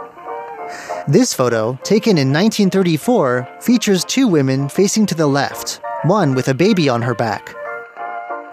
[1.08, 6.54] This photo, taken in 1934, features two women facing to the left, one with a
[6.54, 7.54] baby on her back.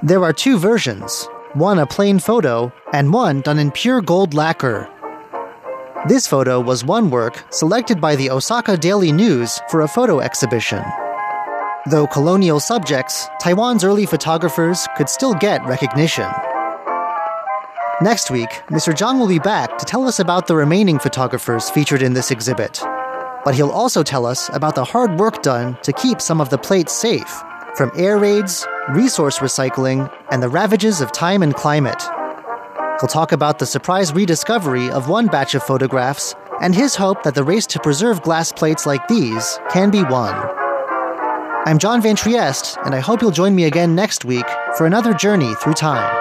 [0.03, 4.89] There are two versions one a plain photo, and one done in pure gold lacquer.
[6.09, 10.83] This photo was one work selected by the Osaka Daily News for a photo exhibition.
[11.87, 16.29] Though colonial subjects, Taiwan's early photographers could still get recognition.
[18.01, 18.93] Next week, Mr.
[18.93, 22.81] Zhang will be back to tell us about the remaining photographers featured in this exhibit.
[23.45, 26.59] But he'll also tell us about the hard work done to keep some of the
[26.59, 27.41] plates safe
[27.77, 32.03] from air raids, resource recycling, and the ravages of time and climate.
[33.03, 37.35] We'll talk about the surprise rediscovery of one batch of photographs and his hope that
[37.35, 40.33] the race to preserve glass plates like these can be won.
[41.67, 44.47] I'm John Van Trieste, and I hope you'll join me again next week
[44.77, 46.21] for another journey through time.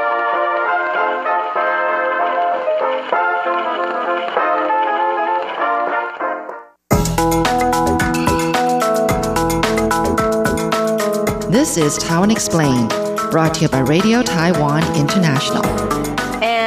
[11.52, 12.90] This is Taiwan Explained,
[13.30, 16.11] brought to you by Radio Taiwan International.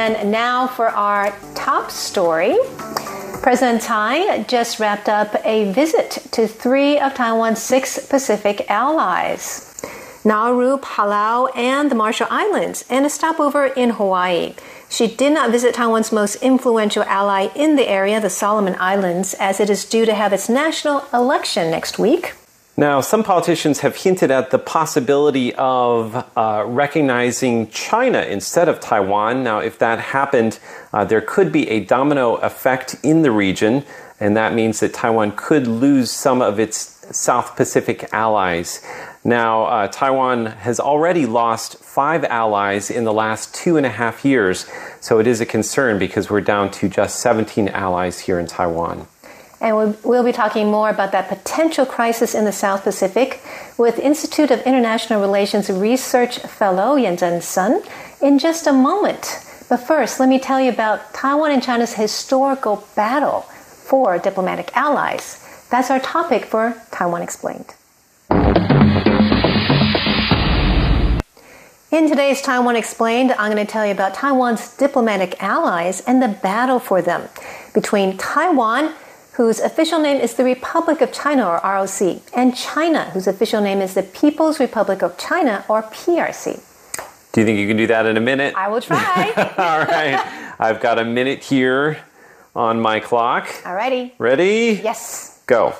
[0.05, 2.55] And now for our top story.
[3.41, 9.73] President Tsai just wrapped up a visit to three of Taiwan's six Pacific allies
[10.23, 14.53] Nauru, Palau, and the Marshall Islands, and a stopover in Hawaii.
[14.89, 19.59] She did not visit Taiwan's most influential ally in the area, the Solomon Islands, as
[19.59, 22.35] it is due to have its national election next week.
[22.77, 29.43] Now, some politicians have hinted at the possibility of uh, recognizing China instead of Taiwan.
[29.43, 30.59] Now, if that happened,
[30.91, 33.85] uh, there could be a domino effect in the region,
[34.19, 38.85] and that means that Taiwan could lose some of its South Pacific allies.
[39.23, 44.25] Now, uh, Taiwan has already lost five allies in the last two and a half
[44.25, 44.69] years,
[44.99, 49.07] so it is a concern because we're down to just 17 allies here in Taiwan.
[49.61, 53.41] And we'll be talking more about that potential crisis in the South Pacific
[53.77, 57.81] with Institute of International Relations Research Fellow Yan Zhen Sun
[58.21, 59.39] in just a moment.
[59.69, 65.41] But first, let me tell you about Taiwan and China's historical battle for diplomatic allies.
[65.71, 67.73] That's our topic for Taiwan Explained.
[71.91, 76.27] In today's Taiwan Explained, I'm going to tell you about Taiwan's diplomatic allies and the
[76.27, 77.29] battle for them
[77.73, 78.93] between Taiwan,
[79.35, 83.81] whose official name is the Republic of China or ROC, and China, whose official name
[83.81, 86.61] is the People's Republic of China or PRC.
[87.33, 88.53] Do you think you can do that in a minute?
[88.55, 89.33] I will try.
[89.57, 90.55] All right.
[90.57, 91.97] I've got a minute here
[92.55, 93.47] on my clock.
[93.63, 94.13] Alrighty.
[94.17, 94.79] Ready?
[94.81, 95.41] Yes.
[95.45, 95.75] Go.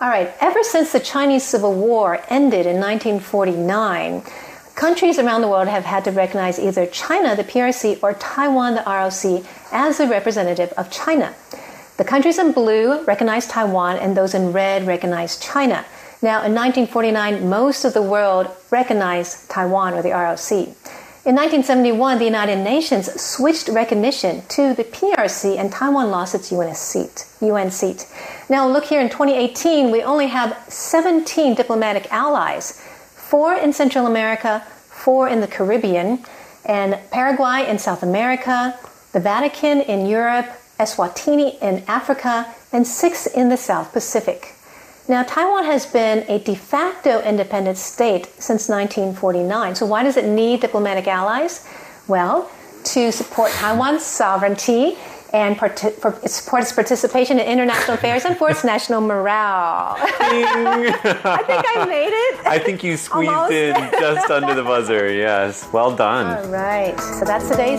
[0.00, 0.32] All right.
[0.40, 4.22] Ever since the Chinese Civil War ended in 1949,
[4.78, 8.84] Countries around the world have had to recognize either China, the PRC, or Taiwan, the
[8.86, 11.34] ROC, as the representative of China.
[11.98, 15.84] The countries in blue recognize Taiwan, and those in red recognize China.
[16.22, 20.52] Now, in 1949, most of the world recognized Taiwan or the ROC.
[21.26, 26.72] In 1971, the United Nations switched recognition to the PRC, and Taiwan lost its UN
[26.76, 27.26] seat.
[27.40, 28.06] UN seat.
[28.48, 32.80] Now, look here in 2018, we only have 17 diplomatic allies
[33.16, 36.24] four in Central America, four in the Caribbean,
[36.64, 38.78] and Paraguay in South America,
[39.12, 40.46] the Vatican in Europe,
[40.78, 44.54] Eswatini in Africa, and six in the South Pacific.
[45.08, 49.74] Now, Taiwan has been a de facto independent state since 1949.
[49.74, 51.66] So, why does it need diplomatic allies?
[52.06, 52.50] Well,
[52.84, 54.96] to support Taiwan's sovereignty
[55.32, 59.96] and part- for, support its participation in international affairs and for its national morale.
[59.98, 62.46] I think I made it.
[62.46, 65.12] I think you squeezed in just under the buzzer.
[65.12, 66.26] Yes, well done.
[66.26, 66.98] All right.
[67.00, 67.78] So that's today's.